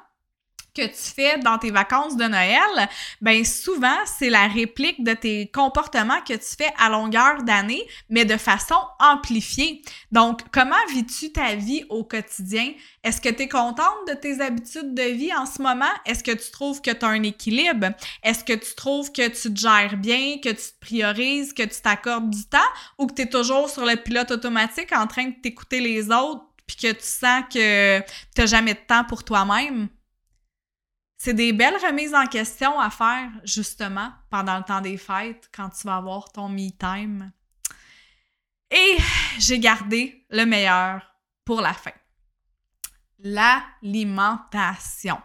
que 0.77 0.87
tu 0.87 1.15
fais 1.15 1.39
dans 1.39 1.59
tes 1.59 1.71
vacances 1.71 2.17
de 2.17 2.25
Noël, 2.25 2.89
ben 3.21 3.45
souvent 3.45 3.97
c'est 4.05 4.29
la 4.29 4.47
réplique 4.47 5.03
de 5.03 5.15
tes 5.15 5.49
comportements 5.49 6.21
que 6.21 6.35
tu 6.35 6.57
fais 6.59 6.73
à 6.79 6.91
longueur 6.91 7.43
d'année, 7.43 7.87
mais 8.11 8.25
de 8.25 8.37
façon 8.37 8.77
amplifiée. 9.01 9.83
Donc, 10.13 10.43
comment 10.53 10.75
vis-tu 10.91 11.33
ta 11.33 11.55
vie 11.55 11.85
au 11.89 12.05
quotidien? 12.05 12.73
Est-ce 13.03 13.21
que 13.21 13.29
tu 13.29 13.43
es 13.43 13.49
contente 13.49 14.07
de 14.09 14.15
tes 14.15 14.41
habitudes 14.41 14.95
de 14.95 15.03
vie 15.03 15.35
en 15.35 15.47
ce 15.47 15.63
moment? 15.63 15.85
Est-ce 16.05 16.23
que 16.23 16.33
tu 16.33 16.51
trouves 16.51 16.83
que 16.83 16.91
tu 16.91 17.05
as 17.05 17.09
un 17.09 17.23
équilibre? 17.23 17.89
Est-ce 18.23 18.45
que 18.45 18.53
tu 18.53 18.75
trouves 18.75 19.13
que 19.13 19.29
tu 19.29 19.55
te 19.55 19.59
gères 19.59 19.97
bien, 19.97 20.37
que 20.43 20.51
tu 20.51 20.57
te 20.57 20.81
priorises, 20.81 21.53
que 21.53 21.63
tu 21.63 21.81
t'accordes 21.81 22.31
du 22.31 22.45
temps 22.47 22.59
ou 22.99 23.07
que 23.07 23.15
tu 23.15 23.23
es 23.23 23.27
toujours 23.27 23.71
sur 23.71 23.87
le 23.87 23.97
pilote 23.97 24.31
automatique 24.31 24.93
en 24.93 25.07
train 25.07 25.27
de 25.27 25.35
t'écouter 25.41 25.81
les 25.81 26.11
autres 26.11 26.45
puis 26.67 26.77
que 26.77 26.93
tu 26.93 27.05
sens 27.05 27.45
que 27.53 28.01
tu 28.01 28.05
n'as 28.39 28.47
jamais 28.47 28.75
de 28.75 28.81
temps 28.87 29.05
pour 29.05 29.23
toi-même? 29.25 29.89
C'est 31.27 31.35
des 31.35 31.53
belles 31.53 31.85
remises 31.85 32.15
en 32.15 32.27
question 32.27 32.79
à 32.79 32.89
faire, 32.89 33.29
justement, 33.43 34.13
pendant 34.31 34.59
le 34.59 34.63
temps 34.63 34.81
des 34.81 34.97
fêtes, 34.97 35.51
quand 35.53 35.71
tu 35.71 35.89
vas 35.89 35.97
avoir 35.97 36.31
ton 36.31 36.49
me-time. 36.49 37.33
Et 38.71 38.97
j'ai 39.37 39.59
gardé 39.59 40.25
le 40.31 40.45
meilleur 40.45 41.03
pour 41.45 41.61
la 41.61 41.73
fin. 41.73 41.91
L'alimentation. 43.19 45.21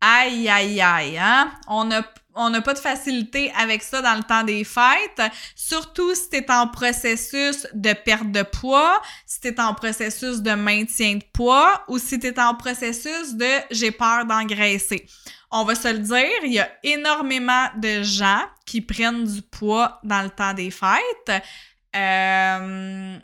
Aïe, 0.00 0.48
aïe, 0.48 0.80
aïe, 0.80 1.18
hein? 1.18 1.52
On 1.66 1.90
a 1.90 2.04
on 2.34 2.50
n'a 2.50 2.60
pas 2.60 2.74
de 2.74 2.78
facilité 2.78 3.52
avec 3.56 3.82
ça 3.82 4.02
dans 4.02 4.14
le 4.14 4.22
temps 4.22 4.42
des 4.42 4.64
fêtes, 4.64 5.22
surtout 5.54 6.14
si 6.14 6.30
tu 6.30 6.36
es 6.36 6.50
en 6.50 6.68
processus 6.68 7.66
de 7.72 7.92
perte 7.92 8.30
de 8.32 8.42
poids, 8.42 9.00
si 9.26 9.40
tu 9.40 9.48
es 9.48 9.60
en 9.60 9.74
processus 9.74 10.42
de 10.42 10.52
maintien 10.52 11.16
de 11.16 11.24
poids 11.32 11.84
ou 11.88 11.98
si 11.98 12.18
tu 12.18 12.26
es 12.26 12.40
en 12.40 12.54
processus 12.54 13.34
de 13.34 13.46
j'ai 13.70 13.90
peur 13.90 14.24
d'engraisser. 14.26 15.06
On 15.50 15.64
va 15.64 15.74
se 15.74 15.88
le 15.88 16.00
dire, 16.00 16.44
il 16.44 16.52
y 16.52 16.58
a 16.58 16.68
énormément 16.82 17.68
de 17.76 18.02
gens 18.02 18.42
qui 18.66 18.80
prennent 18.80 19.24
du 19.24 19.42
poids 19.42 20.00
dans 20.02 20.22
le 20.22 20.30
temps 20.30 20.52
des 20.52 20.70
fêtes. 20.70 21.42
Euh, 21.94 23.16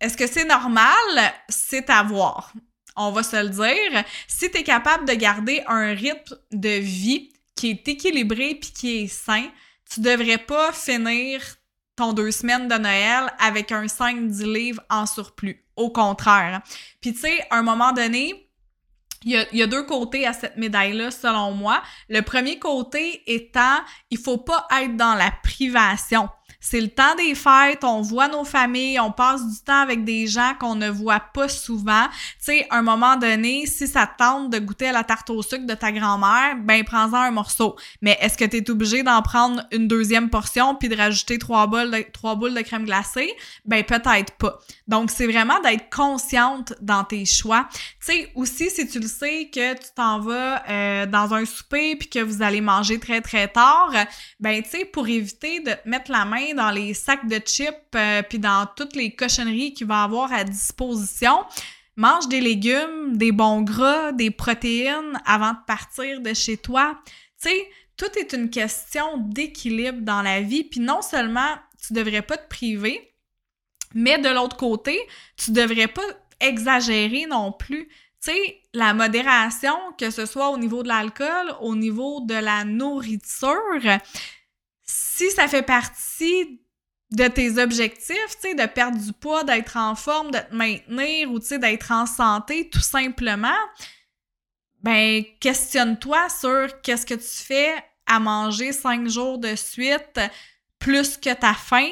est-ce 0.00 0.16
que 0.16 0.26
c'est 0.26 0.44
normal? 0.44 1.32
C'est 1.48 1.88
à 1.90 2.02
voir. 2.02 2.52
On 2.96 3.10
va 3.12 3.22
se 3.22 3.36
le 3.36 3.50
dire. 3.50 4.04
Si 4.26 4.50
tu 4.50 4.58
es 4.58 4.62
capable 4.64 5.06
de 5.06 5.14
garder 5.14 5.62
un 5.66 5.94
rythme 5.94 6.36
de 6.50 6.80
vie 6.80 7.33
qui 7.64 7.70
est 7.70 7.88
équilibré 7.88 8.56
puis 8.60 8.72
qui 8.72 8.96
est 8.98 9.06
sain, 9.06 9.48
tu 9.90 10.00
devrais 10.00 10.36
pas 10.36 10.70
finir 10.72 11.40
ton 11.96 12.12
deux 12.12 12.30
semaines 12.30 12.68
de 12.68 12.74
Noël 12.74 13.32
avec 13.38 13.72
un 13.72 13.86
5-10 13.86 14.52
livres 14.52 14.82
en 14.90 15.06
surplus. 15.06 15.64
Au 15.74 15.90
contraire. 15.90 16.60
Puis 17.00 17.14
tu 17.14 17.20
sais, 17.20 17.40
à 17.48 17.56
un 17.56 17.62
moment 17.62 17.92
donné, 17.92 18.50
il 19.24 19.46
y, 19.52 19.62
a, 19.62 19.66
deux 19.66 19.84
côtés 19.84 20.26
à 20.26 20.34
cette 20.34 20.58
médaille-là, 20.58 21.10
selon 21.10 21.52
moi. 21.52 21.82
Le 22.10 22.20
premier 22.20 22.58
côté 22.58 23.22
étant, 23.32 23.78
il 24.10 24.18
faut 24.18 24.36
pas 24.36 24.66
être 24.82 24.98
dans 24.98 25.14
la 25.14 25.30
privation. 25.42 26.28
C'est 26.66 26.80
le 26.80 26.88
temps 26.88 27.14
des 27.18 27.34
fêtes, 27.34 27.84
on 27.84 28.00
voit 28.00 28.26
nos 28.26 28.42
familles, 28.42 28.98
on 28.98 29.12
passe 29.12 29.46
du 29.46 29.60
temps 29.60 29.82
avec 29.82 30.02
des 30.02 30.26
gens 30.26 30.54
qu'on 30.58 30.74
ne 30.74 30.88
voit 30.88 31.20
pas 31.20 31.46
souvent. 31.46 32.06
Tu 32.08 32.36
sais, 32.38 32.66
à 32.70 32.78
un 32.78 32.82
moment 32.82 33.16
donné, 33.16 33.66
si 33.66 33.86
ça 33.86 34.06
te 34.06 34.16
tente 34.16 34.48
de 34.48 34.58
goûter 34.60 34.88
à 34.88 34.92
la 34.92 35.04
tarte 35.04 35.28
au 35.28 35.42
sucre 35.42 35.66
de 35.66 35.74
ta 35.74 35.92
grand-mère, 35.92 36.56
ben 36.56 36.82
prends-en 36.82 37.18
un 37.18 37.30
morceau. 37.32 37.76
Mais 38.00 38.16
est-ce 38.18 38.38
que 38.38 38.46
tu 38.46 38.56
es 38.56 38.70
obligé 38.70 39.02
d'en 39.02 39.20
prendre 39.20 39.62
une 39.72 39.88
deuxième 39.88 40.30
portion 40.30 40.74
puis 40.74 40.88
de 40.88 40.96
rajouter 40.96 41.38
trois 41.38 41.66
boules 41.66 41.90
de, 41.90 42.02
trois 42.10 42.34
boules 42.34 42.54
de 42.54 42.62
crème 42.62 42.86
glacée? 42.86 43.30
Ben 43.66 43.84
peut-être 43.84 44.32
pas. 44.38 44.58
Donc, 44.86 45.10
c'est 45.10 45.26
vraiment 45.26 45.60
d'être 45.60 45.88
consciente 45.88 46.74
dans 46.80 47.04
tes 47.04 47.24
choix. 47.24 47.68
Tu 47.72 48.12
sais, 48.12 48.32
aussi, 48.34 48.68
si 48.68 48.86
tu 48.86 49.00
le 49.00 49.06
sais 49.06 49.48
que 49.52 49.74
tu 49.74 49.88
t'en 49.96 50.20
vas 50.20 50.62
euh, 50.68 51.06
dans 51.06 51.32
un 51.32 51.46
souper 51.46 51.96
puis 51.96 52.08
que 52.08 52.18
vous 52.18 52.42
allez 52.42 52.60
manger 52.60 52.98
très, 52.98 53.22
très 53.22 53.48
tard, 53.48 53.92
ben 54.40 54.62
tu 54.62 54.70
sais, 54.70 54.84
pour 54.84 55.08
éviter 55.08 55.60
de 55.60 55.72
mettre 55.86 56.10
la 56.10 56.26
main 56.26 56.54
dans 56.54 56.70
les 56.70 56.92
sacs 56.92 57.26
de 57.26 57.40
chips 57.44 57.72
euh, 57.94 58.22
puis 58.22 58.38
dans 58.38 58.66
toutes 58.76 58.94
les 58.94 59.14
cochonneries 59.14 59.72
qu'il 59.72 59.86
va 59.86 60.02
avoir 60.02 60.32
à 60.32 60.44
disposition. 60.44 61.44
Mange 61.96 62.28
des 62.28 62.40
légumes, 62.40 63.16
des 63.16 63.32
bons 63.32 63.62
gras, 63.62 64.12
des 64.12 64.30
protéines 64.30 65.18
avant 65.24 65.52
de 65.52 65.64
partir 65.66 66.20
de 66.20 66.34
chez 66.34 66.58
toi. 66.58 66.98
Tu 67.40 67.48
sais, 67.48 67.68
tout 67.96 68.18
est 68.18 68.32
une 68.32 68.50
question 68.50 69.16
d'équilibre 69.18 70.00
dans 70.02 70.20
la 70.20 70.42
vie. 70.42 70.64
Puis 70.64 70.80
non 70.80 71.00
seulement 71.00 71.54
tu 71.86 71.92
devrais 71.92 72.22
pas 72.22 72.36
te 72.36 72.48
priver, 72.48 73.13
mais 73.94 74.18
de 74.18 74.28
l'autre 74.28 74.56
côté, 74.56 74.98
tu 75.36 75.52
devrais 75.52 75.88
pas 75.88 76.02
exagérer 76.40 77.26
non 77.26 77.52
plus. 77.52 77.88
Tu 78.22 78.32
sais, 78.32 78.60
la 78.72 78.94
modération, 78.94 79.76
que 79.98 80.10
ce 80.10 80.26
soit 80.26 80.50
au 80.50 80.58
niveau 80.58 80.82
de 80.82 80.88
l'alcool, 80.88 81.54
au 81.60 81.74
niveau 81.76 82.20
de 82.20 82.34
la 82.34 82.64
nourriture, 82.64 83.98
si 84.82 85.30
ça 85.30 85.48
fait 85.48 85.62
partie 85.62 86.60
de 87.10 87.28
tes 87.28 87.58
objectifs, 87.58 88.36
tu 88.40 88.48
sais, 88.48 88.54
de 88.54 88.66
perdre 88.66 88.98
du 88.98 89.12
poids, 89.12 89.44
d'être 89.44 89.76
en 89.76 89.94
forme, 89.94 90.30
de 90.30 90.38
te 90.38 90.54
maintenir 90.54 91.30
ou, 91.30 91.38
tu 91.38 91.46
sais, 91.46 91.58
d'être 91.58 91.92
en 91.92 92.06
santé, 92.06 92.68
tout 92.68 92.80
simplement, 92.80 93.48
ben, 94.82 95.22
questionne-toi 95.40 96.28
sur 96.28 96.80
qu'est-ce 96.82 97.06
que 97.06 97.14
tu 97.14 97.44
fais 97.44 97.72
à 98.06 98.20
manger 98.20 98.72
cinq 98.72 99.08
jours 99.08 99.38
de 99.38 99.54
suite 99.54 100.20
plus 100.78 101.16
que 101.16 101.32
ta 101.32 101.54
faim, 101.54 101.88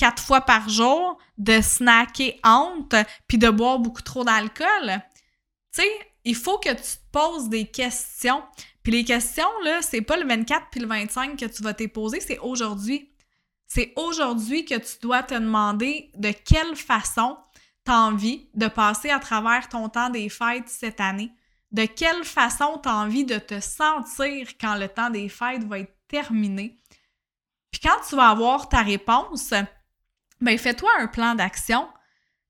quatre 0.00 0.22
fois 0.22 0.40
par 0.40 0.66
jour, 0.70 1.18
de 1.36 1.60
snacker 1.60 2.40
honte, 2.42 2.94
puis 3.28 3.36
de 3.36 3.50
boire 3.50 3.78
beaucoup 3.78 4.00
trop 4.00 4.24
d'alcool. 4.24 5.02
Tu 5.74 5.82
sais, 5.82 5.90
il 6.24 6.34
faut 6.34 6.58
que 6.58 6.70
tu 6.70 6.82
te 6.82 7.10
poses 7.12 7.50
des 7.50 7.66
questions. 7.66 8.42
Puis 8.82 8.92
les 8.92 9.04
questions, 9.04 9.50
là, 9.62 9.82
c'est 9.82 10.00
pas 10.00 10.16
le 10.16 10.26
24 10.26 10.68
puis 10.70 10.80
le 10.80 10.86
25 10.86 11.38
que 11.38 11.44
tu 11.44 11.62
vas 11.62 11.74
te 11.74 11.86
poser, 11.86 12.20
c'est 12.20 12.38
aujourd'hui. 12.38 13.12
C'est 13.66 13.92
aujourd'hui 13.96 14.64
que 14.64 14.74
tu 14.76 14.98
dois 15.02 15.22
te 15.22 15.34
demander 15.34 16.10
de 16.16 16.32
quelle 16.32 16.74
façon 16.76 17.36
tu 17.84 17.92
as 17.92 18.00
envie 18.00 18.48
de 18.54 18.68
passer 18.68 19.10
à 19.10 19.18
travers 19.18 19.68
ton 19.68 19.90
temps 19.90 20.08
des 20.08 20.30
fêtes 20.30 20.68
cette 20.68 21.00
année. 21.00 21.30
De 21.72 21.84
quelle 21.84 22.24
façon 22.24 22.80
tu 22.82 22.88
as 22.88 22.96
envie 22.96 23.26
de 23.26 23.38
te 23.38 23.60
sentir 23.60 24.48
quand 24.58 24.76
le 24.76 24.88
temps 24.88 25.10
des 25.10 25.28
fêtes 25.28 25.64
va 25.64 25.80
être 25.80 25.94
terminé. 26.08 26.78
Puis 27.70 27.82
quand 27.82 28.00
tu 28.08 28.16
vas 28.16 28.30
avoir 28.30 28.68
ta 28.70 28.80
réponse, 28.80 29.52
ben 30.40 30.58
fais-toi 30.58 30.90
un 30.98 31.06
plan 31.06 31.34
d'action. 31.34 31.88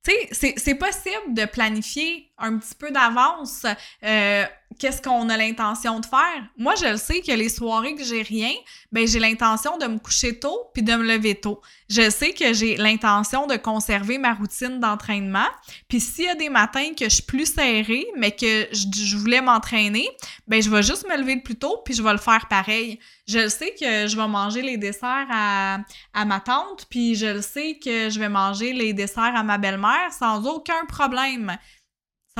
Tu 0.02 0.12
sais, 0.32 0.54
c'est 0.56 0.74
possible 0.74 1.34
de 1.34 1.44
planifier 1.44 2.29
un 2.40 2.58
petit 2.58 2.74
peu 2.74 2.90
d'avance 2.90 3.66
euh, 4.04 4.44
qu'est-ce 4.78 5.02
qu'on 5.02 5.28
a 5.28 5.36
l'intention 5.36 6.00
de 6.00 6.06
faire. 6.06 6.42
Moi, 6.56 6.74
je 6.76 6.86
le 6.86 6.96
sais 6.96 7.20
que 7.20 7.32
les 7.32 7.48
soirées 7.48 7.94
que 7.94 8.04
j'ai 8.04 8.22
rien, 8.22 8.52
ben 8.92 9.06
j'ai 9.06 9.18
l'intention 9.18 9.78
de 9.78 9.86
me 9.86 9.98
coucher 9.98 10.38
tôt 10.38 10.70
puis 10.72 10.82
de 10.82 10.94
me 10.94 11.02
lever 11.02 11.34
tôt. 11.34 11.60
Je 11.88 12.08
sais 12.08 12.32
que 12.32 12.52
j'ai 12.54 12.76
l'intention 12.76 13.46
de 13.46 13.56
conserver 13.56 14.18
ma 14.18 14.32
routine 14.32 14.78
d'entraînement. 14.78 15.48
Puis 15.88 16.00
s'il 16.00 16.26
y 16.26 16.28
a 16.28 16.34
des 16.34 16.48
matins 16.48 16.94
que 16.96 17.06
je 17.06 17.14
suis 17.14 17.22
plus 17.24 17.52
serrée, 17.52 18.06
mais 18.16 18.30
que 18.30 18.68
je, 18.72 19.16
voulais 19.16 19.40
m'entraîner, 19.40 20.08
ben 20.46 20.62
je 20.62 20.70
vais 20.70 20.82
juste 20.82 21.06
me 21.08 21.16
lever 21.16 21.38
plus 21.38 21.56
tôt 21.56 21.82
puis 21.84 21.94
je 21.94 22.02
vais 22.02 22.12
le 22.12 22.18
faire 22.18 22.46
pareil. 22.48 23.00
Je 23.26 23.48
sais 23.48 23.74
que 23.78 24.06
je 24.06 24.16
vais 24.16 24.28
manger 24.28 24.62
les 24.62 24.76
desserts 24.76 25.26
à, 25.30 25.78
à 26.14 26.24
ma 26.24 26.40
tante, 26.40 26.86
puis 26.90 27.14
je 27.16 27.26
le 27.26 27.42
sais 27.42 27.78
que 27.82 28.08
je 28.08 28.18
vais 28.18 28.28
manger 28.28 28.72
les 28.72 28.92
desserts 28.92 29.36
à 29.36 29.42
ma 29.42 29.58
belle-mère 29.58 30.12
sans 30.16 30.46
aucun 30.46 30.84
problème. 30.88 31.56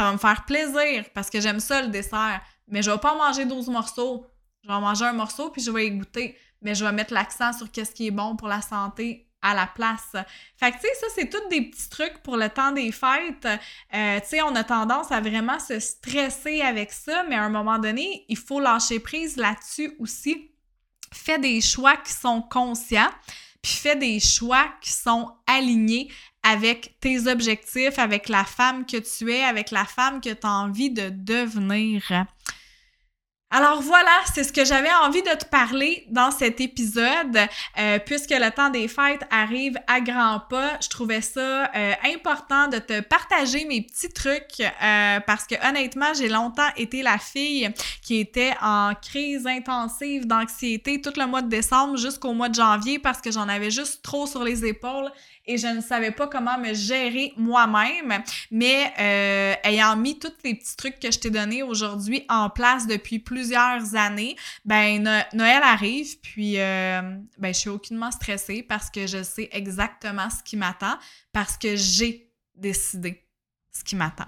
Ça 0.01 0.07
va 0.07 0.13
me 0.15 0.19
faire 0.19 0.47
plaisir 0.47 1.05
parce 1.13 1.29
que 1.29 1.43
j'aime 1.43 1.61
ça 1.61 1.83
le 1.83 1.89
dessert. 1.89 2.41
Mais 2.69 2.81
je 2.81 2.91
vais 2.91 2.97
pas 2.97 3.15
manger 3.15 3.45
12 3.45 3.69
morceaux. 3.69 4.27
Je 4.63 4.69
vais 4.69 4.81
manger 4.81 5.05
un 5.05 5.13
morceau 5.13 5.51
puis 5.51 5.61
je 5.61 5.71
vais 5.71 5.89
y 5.89 5.91
goûter. 5.91 6.39
Mais 6.63 6.75
je 6.75 6.83
vais 6.83 6.93
mettre 6.93 7.13
l'accent 7.13 7.53
sur 7.53 7.71
qu'est-ce 7.71 7.93
qui 7.93 8.07
est 8.07 8.11
bon 8.11 8.35
pour 8.35 8.49
la 8.49 8.63
santé 8.63 9.29
à 9.43 9.55
la 9.55 9.67
place. 9.67 10.17
Fait 10.57 10.71
que, 10.71 10.77
tu 10.77 10.85
sais, 10.85 10.95
ça, 11.01 11.07
c'est 11.15 11.29
tous 11.29 11.47
des 11.51 11.69
petits 11.69 11.91
trucs 11.91 12.23
pour 12.23 12.39
le 12.39 12.49
temps 12.49 12.73
des 12.73 12.93
fêtes. 12.93 13.47
Euh, 13.93 14.21
tu 14.21 14.27
sais, 14.27 14.41
on 14.41 14.55
a 14.57 14.65
tendance 14.65 15.13
à 15.13 15.21
vraiment 15.21 15.59
se 15.59 15.79
stresser 15.79 16.63
avec 16.63 16.93
ça, 16.93 17.23
mais 17.29 17.37
à 17.37 17.43
un 17.43 17.51
moment 17.51 17.79
donné, 17.79 18.25
il 18.31 18.39
faut 18.39 18.59
lâcher 18.59 19.01
prise 19.01 19.37
là-dessus 19.37 19.97
aussi. 19.99 20.51
Fais 21.13 21.39
des 21.39 21.61
choix 21.61 21.99
qui 21.99 22.15
sont 22.15 22.41
conscients, 22.41 23.11
puis 23.61 23.73
fais 23.73 23.97
des 23.97 24.19
choix 24.19 24.67
qui 24.81 24.93
sont 24.93 25.31
alignés 25.47 26.11
avec 26.43 26.99
tes 27.01 27.27
objectifs, 27.27 27.99
avec 27.99 28.29
la 28.29 28.45
femme 28.45 28.87
que 28.87 28.97
tu 28.97 29.33
es, 29.33 29.45
avec 29.45 29.71
la 29.71 29.85
femme 29.85 30.21
que 30.21 30.31
tu 30.31 30.47
as 30.47 30.51
envie 30.51 30.91
de 30.91 31.11
devenir. 31.11 32.03
Alors 33.53 33.83
voilà, 33.83 34.13
c'est 34.33 34.45
ce 34.45 34.53
que 34.53 34.65
j'avais 34.65 34.93
envie 35.03 35.23
de 35.23 35.37
te 35.37 35.45
parler 35.45 36.07
dans 36.09 36.31
cet 36.31 36.61
épisode. 36.61 37.37
Euh, 37.81 37.99
puisque 37.99 38.31
le 38.31 38.49
temps 38.53 38.71
des 38.71 38.87
fêtes 38.87 39.25
arrive 39.29 39.77
à 39.89 40.01
grands 40.01 40.41
pas, 40.49 40.79
je 40.81 40.89
trouvais 40.89 41.21
ça 41.21 41.65
euh, 41.75 41.93
important 42.15 42.69
de 42.69 42.79
te 42.79 43.01
partager 43.01 43.65
mes 43.65 43.83
petits 43.83 44.13
trucs 44.13 44.61
euh, 44.61 45.19
parce 45.27 45.49
que 45.49 45.57
honnêtement, 45.69 46.15
j'ai 46.15 46.29
longtemps 46.29 46.69
été 46.77 47.03
la 47.03 47.19
fille 47.19 47.69
qui 48.03 48.21
était 48.21 48.55
en 48.63 48.93
crise 48.95 49.49
intensive 49.49 50.29
d'anxiété 50.29 51.01
tout 51.01 51.13
le 51.17 51.27
mois 51.27 51.43
de 51.43 51.49
décembre 51.49 51.97
jusqu'au 51.97 52.33
mois 52.33 52.51
de 52.51 52.55
janvier 52.55 53.01
parce 53.01 53.21
que 53.21 53.33
j'en 53.33 53.49
avais 53.49 53.73
juste 53.73 54.05
trop 54.05 54.29
sur 54.29 54.45
les 54.45 54.65
épaules 54.65 55.11
et 55.47 55.57
je 55.57 55.67
ne 55.67 55.81
savais 55.81 56.11
pas 56.11 56.27
comment 56.27 56.59
me 56.59 56.75
gérer 56.75 57.33
moi-même. 57.37 58.23
Mais 58.51 58.93
euh, 58.99 59.55
ayant 59.65 59.97
mis 59.97 60.19
tous 60.19 60.33
les 60.45 60.55
petits 60.55 60.77
trucs 60.77 60.99
que 61.01 61.11
je 61.11 61.19
t'ai 61.19 61.31
donnés 61.31 61.63
aujourd'hui 61.63 62.25
en 62.29 62.51
place 62.51 62.87
depuis 62.87 63.19
plusieurs 63.19 63.95
années, 63.95 64.37
ben 64.65 65.03
Noël 65.33 65.63
arrive, 65.63 66.19
puis 66.21 66.59
euh, 66.59 67.01
ben 67.39 67.55
je 67.55 67.59
suis 67.59 67.71
aucunement 67.71 68.11
stressée 68.11 68.63
parce 68.63 68.91
que 68.91 69.07
je 69.07 69.23
sais 69.23 69.49
exactement 69.53 70.29
ce 70.31 70.43
qui 70.43 70.57
m'attend, 70.57 70.97
parce 71.33 71.57
que 71.57 71.77
j'ai 71.77 72.31
décidé 72.55 73.27
ce 73.73 73.85
qui 73.85 73.97
m'attend. 73.97 74.27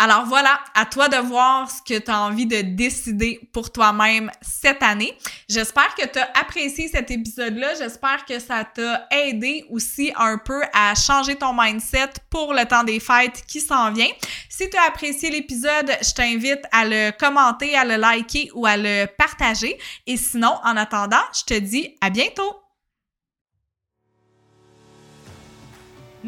Alors 0.00 0.26
voilà, 0.26 0.60
à 0.76 0.86
toi 0.86 1.08
de 1.08 1.16
voir 1.16 1.68
ce 1.68 1.82
que 1.82 1.98
tu 1.98 2.08
as 2.08 2.20
envie 2.20 2.46
de 2.46 2.60
décider 2.60 3.40
pour 3.52 3.72
toi-même 3.72 4.30
cette 4.40 4.80
année. 4.80 5.18
J'espère 5.48 5.92
que 5.96 6.06
tu 6.06 6.20
as 6.20 6.30
apprécié 6.40 6.86
cet 6.86 7.10
épisode-là. 7.10 7.74
J'espère 7.74 8.24
que 8.24 8.38
ça 8.38 8.64
t'a 8.64 9.08
aidé 9.10 9.64
aussi 9.70 10.12
un 10.16 10.38
peu 10.38 10.62
à 10.72 10.94
changer 10.94 11.34
ton 11.34 11.52
mindset 11.52 12.10
pour 12.30 12.54
le 12.54 12.64
temps 12.64 12.84
des 12.84 13.00
fêtes 13.00 13.42
qui 13.48 13.60
s'en 13.60 13.90
vient. 13.90 14.10
Si 14.48 14.70
tu 14.70 14.76
as 14.76 14.86
apprécié 14.86 15.30
l'épisode, 15.30 15.90
je 16.00 16.14
t'invite 16.14 16.62
à 16.70 16.84
le 16.84 17.10
commenter, 17.10 17.76
à 17.76 17.84
le 17.84 17.96
liker 17.96 18.52
ou 18.54 18.66
à 18.66 18.76
le 18.76 19.06
partager. 19.06 19.76
Et 20.06 20.16
sinon, 20.16 20.54
en 20.62 20.76
attendant, 20.76 21.16
je 21.34 21.42
te 21.42 21.58
dis 21.58 21.96
à 22.00 22.10
bientôt! 22.10 22.67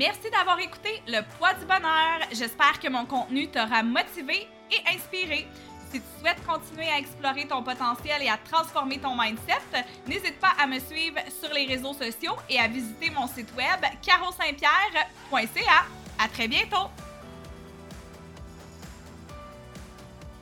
Merci 0.01 0.31
d'avoir 0.31 0.59
écouté 0.59 1.03
Le 1.07 1.21
Poids 1.37 1.53
du 1.53 1.67
Bonheur. 1.67 2.21
J'espère 2.33 2.81
que 2.81 2.89
mon 2.89 3.05
contenu 3.05 3.49
t'aura 3.49 3.83
motivé 3.83 4.49
et 4.71 4.97
inspiré. 4.97 5.47
Si 5.93 6.01
tu 6.01 6.07
souhaites 6.19 6.43
continuer 6.47 6.89
à 6.89 6.97
explorer 6.97 7.47
ton 7.47 7.63
potentiel 7.63 8.23
et 8.23 8.31
à 8.31 8.39
transformer 8.39 8.97
ton 8.97 9.15
mindset, 9.15 9.61
n'hésite 10.07 10.41
pas 10.41 10.55
à 10.59 10.67
me 10.67 10.79
suivre 10.79 11.19
sur 11.39 11.53
les 11.53 11.67
réseaux 11.67 11.93
sociaux 11.93 12.35
et 12.49 12.59
à 12.59 12.67
visiter 12.67 13.11
mon 13.11 13.27
site 13.27 13.53
web 13.55 13.85
carosaintpierre.ca. 14.01 15.85
À 16.19 16.29
très 16.29 16.49
bientôt! 16.49 16.89